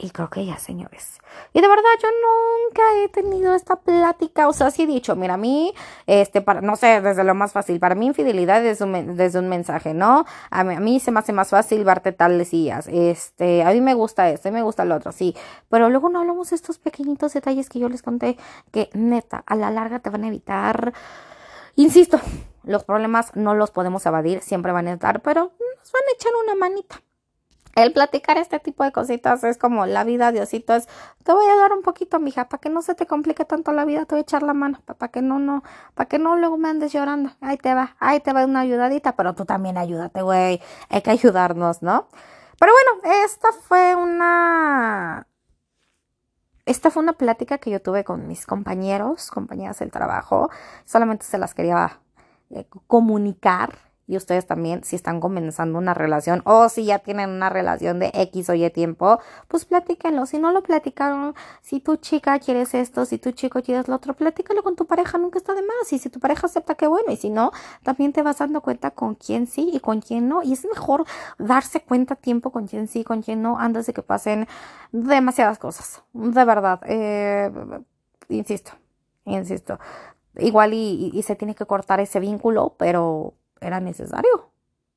Y 0.02 0.12
creo 0.12 0.30
que 0.30 0.46
ya, 0.46 0.58
señores. 0.58 1.20
Y 1.54 1.62
de 1.62 1.68
verdad, 1.68 1.84
yo 2.02 2.08
nunca 2.10 2.82
he 3.04 3.10
tenido 3.10 3.54
esta 3.54 3.76
plática. 3.76 4.48
O 4.48 4.54
sea, 4.54 4.72
sí 4.72 4.84
he 4.84 4.88
dicho, 4.88 5.16
mira, 5.16 5.34
a 5.34 5.38
mí, 5.38 5.74
este, 6.08 6.42
para, 6.42 6.62
no 6.62 6.76
sé, 6.76 7.02
desde 7.02 7.24
lo 7.24 7.36
más 7.36 7.52
fácil. 7.52 7.80
Para 7.80 7.96
mí, 7.96 8.06
infidelidad 8.08 8.66
es 8.66 8.82
un, 8.82 9.18
desde 9.18 9.40
un 9.40 9.50
mensaje, 9.50 9.94
¿no? 9.94 10.26
A 10.52 10.64
mí, 10.64 10.76
a 10.76 10.80
mí 10.80 11.00
se 11.00 11.12
me 11.12 11.20
hace 11.20 11.34
más 11.34 11.50
fácil 11.50 11.84
verte 11.84 12.12
tales 12.14 12.52
días. 12.52 12.88
Este, 12.88 13.64
a 13.64 13.72
mí 13.72 13.82
me 13.82 13.94
gusta 13.94 14.30
esto, 14.30 14.50
mí 14.50 14.54
me 14.56 14.64
gusta 14.64 14.86
lo 14.86 14.96
otro, 14.96 15.12
sí. 15.12 15.36
Pero 15.70 15.90
luego 15.90 16.10
no 16.10 16.20
hablamos 16.22 16.50
de 16.52 16.56
estos 16.56 16.80
pequeñitos 16.80 17.34
detalles 17.34 17.70
que 17.70 17.80
yo 17.80 17.90
les 17.90 18.02
conté 18.02 18.38
que, 18.72 18.90
neta, 18.94 19.44
a 19.46 19.56
la 19.56 19.70
larga 19.72 20.00
te 20.00 20.10
van 20.10 20.24
a 20.24 20.28
evitar. 20.28 20.94
Insisto, 21.76 22.20
los 22.64 22.84
problemas 22.84 23.36
no 23.36 23.56
los 23.56 23.72
podemos 23.72 24.06
evadir, 24.06 24.42
siempre 24.42 24.72
van 24.72 24.88
a 24.88 24.94
estar, 24.94 25.22
pero 25.22 25.54
nos 25.60 25.92
van 25.92 26.04
a 26.08 26.14
echar 26.16 26.32
una 26.44 26.56
manita 26.56 27.02
el 27.76 27.94
platicar 27.94 28.38
este 28.38 28.60
tipo 28.60 28.84
de 28.84 28.92
cositas 28.92 29.44
es 29.44 29.58
como 29.58 29.86
la 29.86 30.04
vida, 30.04 30.32
Diosito, 30.32 30.76
es, 30.76 30.88
te 31.24 31.34
voy 31.34 31.46
a 31.46 31.56
dar 31.56 31.72
un 31.72 31.82
poquito, 31.82 32.20
mija, 32.20 32.50
para 32.50 32.60
que 32.60 32.70
no 32.70 32.82
se 32.82 32.96
te 32.96 33.06
complique 33.06 33.46
tanto 33.46 33.72
la 33.72 33.86
vida, 33.86 34.06
te 34.06 34.16
voy 34.16 34.20
a 34.20 34.22
echar 34.22 34.44
la 34.44 34.54
mano, 34.54 34.82
para 34.86 35.12
que 35.12 35.22
no, 35.22 35.40
no, 35.40 35.64
para 35.94 36.08
que 36.08 36.20
no 36.20 36.36
luego 36.36 36.58
me 36.58 36.70
andes 36.70 36.92
llorando. 36.94 37.32
Ahí 37.42 37.58
te 37.58 37.74
va, 37.74 37.96
ahí 38.00 38.20
te 38.20 38.34
va 38.34 38.46
una 38.46 38.62
ayudadita, 38.62 39.16
pero 39.16 39.34
tú 39.34 39.46
también 39.46 39.78
ayúdate, 39.78 40.22
güey, 40.22 40.62
hay 40.90 41.02
que 41.02 41.12
ayudarnos, 41.12 41.82
¿no? 41.82 42.08
Pero 42.60 42.74
bueno, 42.74 43.16
esta 43.24 43.52
fue 43.54 43.96
una... 43.96 45.26
Esta 46.70 46.92
fue 46.92 47.02
una 47.02 47.14
plática 47.14 47.58
que 47.58 47.72
yo 47.72 47.82
tuve 47.82 48.04
con 48.04 48.28
mis 48.28 48.46
compañeros, 48.46 49.32
compañeras 49.32 49.80
del 49.80 49.90
trabajo. 49.90 50.52
Solamente 50.86 51.26
se 51.26 51.40
las 51.40 51.56
quería 51.56 52.00
eh, 52.52 52.68
comunicar 52.86 53.89
y 54.10 54.18
ustedes 54.18 54.48
también, 54.48 54.84
si 54.84 54.96
están 54.96 55.20
comenzando 55.20 55.78
una 55.78 55.94
relación 55.94 56.42
o 56.44 56.68
si 56.68 56.84
ya 56.84 56.98
tienen 56.98 57.30
una 57.30 57.48
relación 57.48 58.00
de 58.00 58.10
X 58.16 58.50
o 58.50 58.56
Y 58.56 58.68
tiempo, 58.72 59.20
pues 59.48 59.66
platíquenlo. 59.66 60.26
Si 60.26 60.40
no 60.40 60.52
lo 60.52 60.64
platicaron, 60.64 61.36
si 61.62 61.80
tu 61.80 61.96
chica 61.98 62.40
quieres 62.40 62.74
esto, 62.74 63.06
si 63.06 63.20
tu 63.20 63.34
chico 63.34 63.62
quieres 63.62 63.88
lo 63.88 63.98
otro, 63.98 64.16
platícalo 64.16 64.64
con 64.64 64.76
tu 64.76 64.88
pareja, 64.88 65.20
nunca 65.20 65.38
está 65.38 65.54
de 65.54 65.62
más. 65.62 65.94
Y 65.94 66.00
si 66.00 66.10
tu 66.10 66.20
pareja 66.20 66.48
acepta, 66.48 66.74
que 66.74 66.88
bueno. 66.88 67.12
Y 67.12 67.18
si 67.18 67.30
no, 67.30 67.52
también 67.84 68.12
te 68.12 68.24
vas 68.24 68.40
dando 68.40 68.62
cuenta 68.62 68.90
con 68.90 69.14
quién 69.14 69.46
sí 69.46 69.70
y 69.72 69.80
con 69.80 70.02
quién 70.02 70.28
no. 70.28 70.42
Y 70.42 70.54
es 70.54 70.66
mejor 70.66 71.06
darse 71.38 71.82
cuenta 71.82 72.16
a 72.16 72.18
tiempo 72.18 72.50
con 72.50 72.66
quién 72.66 72.88
sí 72.88 73.02
y 73.02 73.04
con 73.04 73.22
quién 73.22 73.44
no 73.44 73.60
antes 73.60 73.86
de 73.86 73.94
que 73.94 74.02
pasen 74.02 74.48
demasiadas 74.92 75.60
cosas. 75.60 76.02
De 76.14 76.46
verdad. 76.46 76.82
Eh, 76.86 77.52
insisto, 78.30 78.72
insisto. 79.26 79.78
Igual 80.36 80.74
y 80.74 81.22
se 81.22 81.36
tiene 81.36 81.54
que 81.54 81.68
cortar 81.68 82.00
ese 82.00 82.20
vínculo, 82.20 82.74
pero 82.80 83.36
era 83.62 83.80
necesario. 83.80 84.52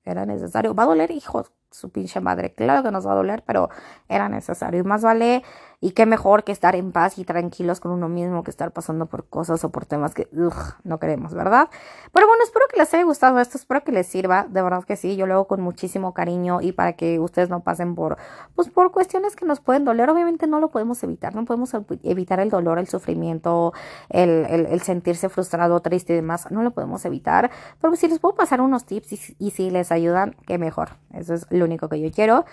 Era 0.05 0.27
necesario. 0.27 0.75
Va 0.75 0.85
a 0.85 0.87
doler, 0.87 1.11
hijo, 1.11 1.47
su 1.73 1.91
pinche 1.91 2.21
madre. 2.21 2.55
Claro 2.55 2.83
que 2.83 2.91
nos 2.91 3.07
va 3.07 3.13
a 3.13 3.17
doler, 3.17 3.43
pero 3.47 3.69
era 4.09 4.29
necesario. 4.29 4.81
Y 4.81 4.85
más 4.85 5.03
vale 5.03 5.43
y 5.83 5.91
qué 5.91 6.07
mejor 6.07 6.45
que 6.45 6.53
estar 6.53 6.77
en 6.77 6.93
paz 6.93 7.19
y 7.19 7.25
tranquilos 7.25 7.81
con 7.81 7.91
uno 7.91 8.09
mismo 8.09 8.45
que 8.45 8.53
estar 8.53 8.71
pasando 8.71 9.07
por 9.07 9.27
cosas 9.27 9.65
o 9.65 9.71
por 9.71 9.85
temas 9.85 10.15
que 10.15 10.29
no 10.85 11.01
queremos, 11.01 11.35
¿verdad? 11.35 11.69
Pero 12.13 12.29
bueno, 12.29 12.45
espero 12.45 12.67
que 12.71 12.79
les 12.79 12.95
haya 12.95 13.03
gustado 13.03 13.41
esto, 13.41 13.59
espero 13.59 13.83
que 13.83 13.91
les 13.91 14.07
sirva, 14.07 14.47
de 14.49 14.63
verdad 14.63 14.85
que 14.85 14.95
sí, 14.95 15.17
yo 15.17 15.27
lo 15.27 15.35
hago 15.35 15.49
con 15.49 15.61
muchísimo 15.61 16.15
cariño 16.15 16.61
y 16.61 16.71
para 16.71 16.93
que 16.93 17.19
ustedes 17.19 17.51
no 17.51 17.65
pasen 17.65 17.97
por, 17.97 18.17
pues 18.55 18.71
por 18.71 18.93
cuestiones 18.93 19.35
que 19.35 19.45
nos 19.45 19.59
pueden 19.59 19.85
doler, 19.85 20.09
obviamente 20.09 20.47
no 20.47 20.61
lo 20.61 20.69
podemos 20.69 21.03
evitar, 21.03 21.35
no 21.35 21.45
podemos 21.45 21.75
evitar 22.05 22.39
el 22.39 22.49
dolor, 22.49 22.79
el 22.79 22.87
sufrimiento, 22.87 23.73
el, 24.09 24.47
el, 24.47 24.81
sentirse 24.83 25.29
frustrado, 25.31 25.81
triste 25.81 26.13
y 26.13 26.17
demás, 26.17 26.49
no 26.53 26.63
lo 26.63 26.71
podemos 26.71 27.05
evitar, 27.07 27.51
pero 27.81 27.97
si 27.97 28.07
les 28.07 28.21
puedo 28.21 28.37
pasar 28.37 28.61
unos 28.61 28.85
tips 28.85 29.15
y, 29.15 29.37
y 29.41 29.51
si 29.51 29.71
les 29.71 29.91
ayudan, 29.91 30.37
qué 30.47 30.59
mejor, 30.59 30.91
eso 31.13 31.35
es 31.35 31.45
lo 31.51 31.62
único 31.65 31.89
que 31.89 32.01
yo 32.01 32.11
quiero. 32.11 32.45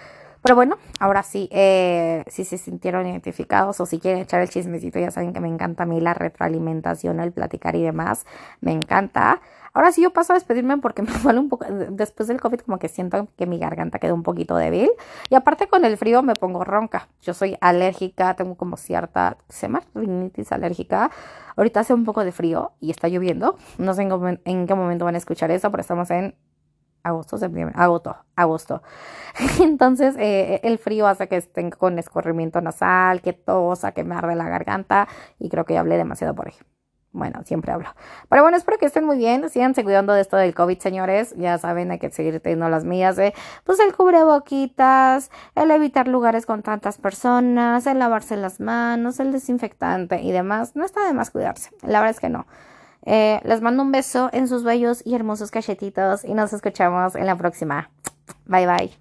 Pero 0.42 0.56
bueno, 0.56 0.78
ahora 1.00 1.24
sí, 1.24 1.50
eh, 1.52 2.24
si 2.28 2.46
se 2.46 2.58
sintieron 2.58 3.06
identificados 3.06 3.80
o 3.82 3.86
si 3.86 4.00
quieren 4.00 4.22
echar 4.22 4.42
el 4.42 4.50
chismecito, 4.50 4.98
ya 4.98 5.12
saben 5.12 5.34
que 5.34 5.42
me 5.42 5.50
encanta 5.50 5.84
a 5.84 5.86
mí 5.86 6.00
la 6.00 6.14
retroalimentación, 6.14 7.20
el 7.20 7.34
platicar 7.34 7.76
y 7.76 7.84
demás. 7.84 8.26
Me 8.62 8.72
encanta. 8.72 9.42
Ahora 9.74 9.92
sí 9.92 10.02
yo 10.02 10.12
paso 10.12 10.34
a 10.34 10.36
despedirme 10.36 10.78
porque 10.78 11.02
me 11.04 11.12
duele 11.12 11.40
un 11.40 11.50
poco, 11.50 11.66
después 11.70 12.28
del 12.28 12.40
COVID 12.40 12.62
como 12.62 12.80
que 12.80 12.88
siento 12.88 13.28
que 13.38 13.46
mi 13.46 13.60
garganta 13.60 14.00
quedó 14.00 14.16
un 14.16 14.24
poquito 14.24 14.56
débil. 14.56 14.90
Y 15.30 15.36
aparte 15.36 15.68
con 15.68 15.84
el 15.84 15.98
frío 15.98 16.24
me 16.24 16.36
pongo 16.36 16.64
ronca. 16.64 17.10
Yo 17.22 17.34
soy 17.34 17.58
alérgica, 17.60 18.36
tengo 18.36 18.56
como 18.56 18.78
cierta, 18.78 19.38
se 19.50 19.68
llama 19.68 19.82
rinitis 19.94 20.54
alérgica. 20.54 21.12
Ahorita 21.58 21.82
hace 21.82 21.94
un 21.94 22.06
poco 22.06 22.24
de 22.24 22.32
frío 22.32 22.72
y 22.80 22.92
está 22.92 23.10
lloviendo. 23.10 23.58
No 23.78 23.94
sé 23.94 24.04
en, 24.04 24.42
en 24.46 24.68
qué 24.68 24.74
momento 24.74 25.04
van 25.04 25.16
a 25.16 25.18
escuchar 25.18 25.52
eso, 25.52 25.70
pero 25.70 25.82
estamos 25.82 26.10
en 26.12 26.36
agosto, 27.04 27.38
septiembre, 27.38 27.76
agosto, 27.78 28.16
agosto. 28.36 28.82
Entonces, 29.62 30.16
eh, 30.18 30.60
el 30.64 30.78
frío 30.78 31.08
hace 31.08 31.28
que 31.28 31.38
estén 31.38 31.70
con 31.72 32.00
escorrimiento 32.00 32.62
nasal, 32.62 33.22
que 33.22 33.34
tosa, 33.34 33.92
que 33.92 34.04
me 34.04 34.16
arde 34.16 34.36
la 34.36 34.50
garganta 34.50 35.08
y 35.40 35.50
creo 35.50 35.66
que 35.66 35.74
ya 35.76 35.82
hablé 35.82 35.98
demasiado 35.98 36.36
por 36.36 36.48
ahí. 36.48 36.56
Bueno, 37.12 37.42
siempre 37.44 37.72
hablo. 37.72 37.90
Pero 38.30 38.44
bueno, 38.44 38.56
espero 38.56 38.78
que 38.78 38.86
estén 38.86 39.04
muy 39.04 39.18
bien. 39.18 39.50
Síganse 39.50 39.84
cuidando 39.84 40.14
de 40.14 40.22
esto 40.22 40.38
del 40.38 40.54
COVID, 40.54 40.78
señores. 40.78 41.34
Ya 41.38 41.58
saben, 41.58 41.90
hay 41.90 41.98
que 41.98 42.12
seguir 42.12 42.40
teniendo 42.40 42.70
las 42.70 42.86
mías 42.86 43.16
de, 43.16 43.34
pues, 43.64 43.80
el 43.80 43.96
cubreboquitas, 43.96 45.32
el 45.56 45.72
evitar 45.72 46.08
lugares 46.08 46.46
con 46.46 46.62
tantas 46.62 47.00
personas, 47.00 47.88
el 47.88 47.98
lavarse 47.98 48.38
las 48.38 48.60
manos, 48.60 49.20
el 49.20 49.32
desinfectante 49.32 50.22
y 50.22 50.32
demás. 50.32 50.76
No 50.76 50.86
está 50.86 51.04
de 51.08 51.14
más 51.14 51.32
cuidarse. 51.32 51.72
La 51.82 52.00
verdad 52.00 52.12
es 52.12 52.20
que 52.20 52.30
no. 52.30 52.46
Eh, 53.06 53.40
les 53.44 53.62
mando 53.62 53.84
un 53.84 53.92
beso 53.92 54.30
en 54.34 54.48
sus 54.48 54.64
bellos 54.64 55.02
y 55.06 55.16
hermosos 55.16 55.52
cachetitos 55.52 56.24
y 56.26 56.34
nos 56.34 56.54
escuchamos 56.54 57.16
en 57.16 57.26
la 57.26 57.38
próxima. 57.38 57.90
Bye 58.46 58.68
bye. 58.68 59.00